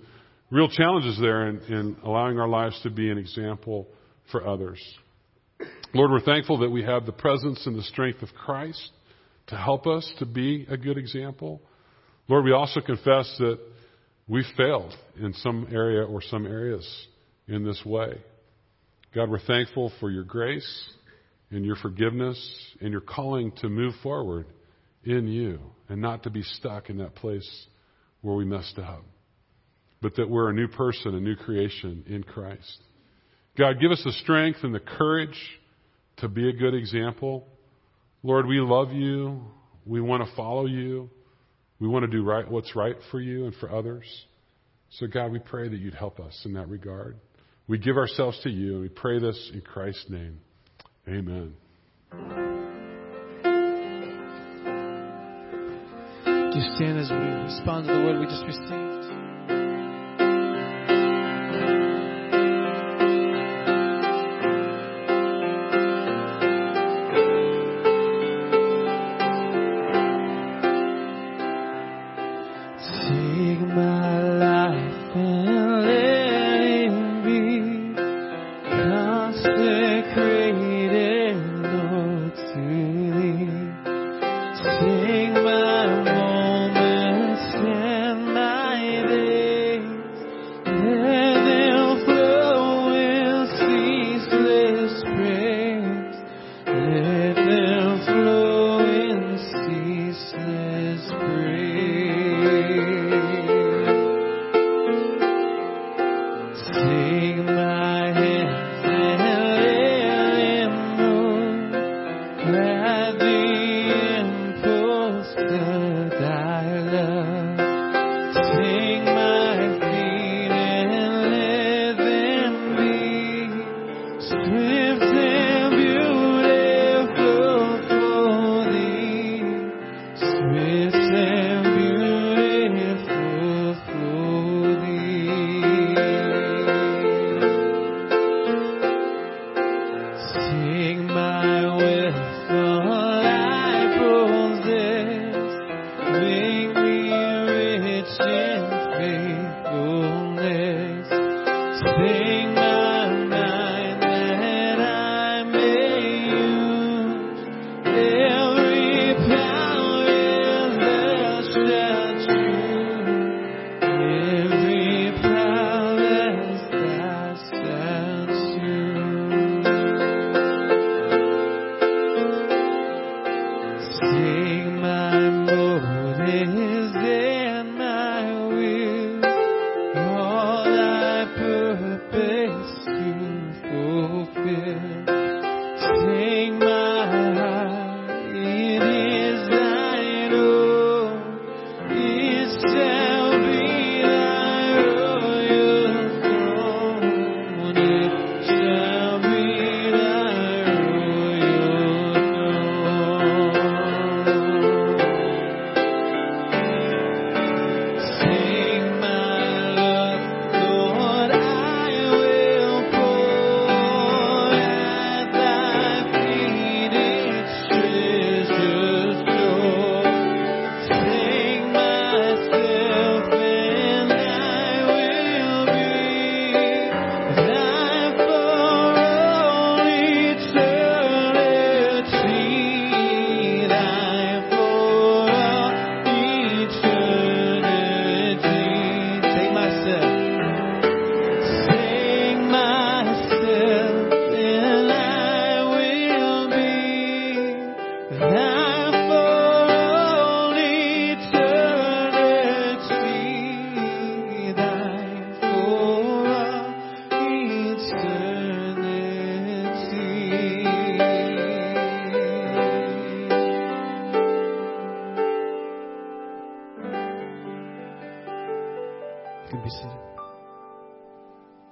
real 0.51 0.69
challenges 0.69 1.19
there 1.21 1.49
in, 1.49 1.61
in 1.63 1.97
allowing 2.05 2.39
our 2.39 2.49
lives 2.49 2.79
to 2.83 2.91
be 2.91 3.11
an 3.11 3.19
example 3.19 3.89
for 4.31 4.47
others. 4.47 4.81
Lord, 5.95 6.11
we're 6.11 6.21
thankful 6.21 6.59
that 6.59 6.71
we 6.71 6.85
have 6.85 7.07
the 7.07 7.13
presence 7.13 7.67
and 7.67 7.77
the 7.77 7.83
strength 7.83 8.23
of 8.23 8.29
Christ 8.35 8.91
to 9.49 9.57
help 9.57 9.87
us 9.87 10.11
to 10.19 10.27
be 10.27 10.67
a 10.71 10.77
good 10.77 10.99
example. 10.99 11.61
Lord, 12.29 12.45
we 12.45 12.53
also 12.53 12.81
confess 12.81 13.35
that 13.39 13.59
we 14.29 14.45
failed 14.57 14.95
in 15.19 15.33
some 15.35 15.67
area 15.73 16.05
or 16.05 16.23
some 16.23 16.47
areas 16.47 16.87
in 17.49 17.65
this 17.65 17.83
way. 17.85 18.19
God, 19.15 19.31
we're 19.31 19.41
thankful 19.41 19.91
for 19.99 20.11
your 20.11 20.25
grace 20.25 20.93
and 21.51 21.65
your 21.65 21.77
forgiveness 21.77 22.39
and 22.81 22.93
your 22.93 23.01
calling 23.01 23.53
to 23.61 23.69
move 23.69 23.95
forward 24.03 24.47
in 25.05 25.27
you 25.27 25.59
and 25.89 26.01
not 26.01 26.25
to 26.25 26.31
be 26.31 26.43
stuck 26.43 26.91
in 26.91 26.99
that 26.99 27.15
place 27.15 27.67
where 28.21 28.37
we 28.37 28.45
messed 28.45 28.79
up, 28.79 29.05
but 30.03 30.17
that 30.17 30.29
we're 30.29 30.51
a 30.51 30.53
new 30.53 30.69
person, 30.69 31.15
a 31.15 31.21
new 31.21 31.37
creation 31.37 32.05
in 32.07 32.23
Christ. 32.23 32.83
God, 33.57 33.81
give 33.81 33.91
us 33.91 34.03
the 34.05 34.13
strength 34.13 34.61
and 34.63 34.75
the 34.75 34.81
courage 34.81 35.39
to 36.19 36.29
be 36.29 36.49
a 36.49 36.53
good 36.53 36.75
example. 36.75 37.47
Lord, 38.23 38.47
we 38.47 38.61
love 38.61 38.93
you. 38.93 39.43
We 39.87 40.01
want 40.01 40.29
to 40.29 40.37
follow 40.37 40.67
you. 40.67 41.09
We 41.81 41.89
want 41.89 42.05
to 42.05 42.11
do 42.11 42.25
right, 42.25 42.49
what's 42.49 42.75
right 42.77 42.97
for 43.11 43.21
you 43.21 43.47
and 43.47 43.55
for 43.57 43.71
others. 43.71 44.05
So, 44.91 45.07
God, 45.07 45.33
we 45.33 45.39
pray 45.39 45.69
that 45.69 45.79
you'd 45.79 45.95
help 45.95 46.19
us 46.19 46.41
in 46.45 46.55
that 46.55 46.69
regard. 46.69 47.17
We 47.69 47.79
give 47.79 47.97
ourselves 47.97 48.39
to 48.43 48.51
you, 48.51 48.75
and 48.75 48.83
we 48.83 48.89
pray 48.89 49.19
this 49.19 49.51
in 49.53 49.61
Christ's 49.61 50.07
name. 50.09 50.41
Amen. 51.09 51.55
Just 56.53 56.77
stand 56.77 56.99
as 56.99 57.11
we 57.11 57.17
respond 57.17 57.87
to 57.87 57.95
the 57.95 58.01
word 58.05 58.21
we 58.21 58.27
just 58.27 58.45
received. 58.45 58.88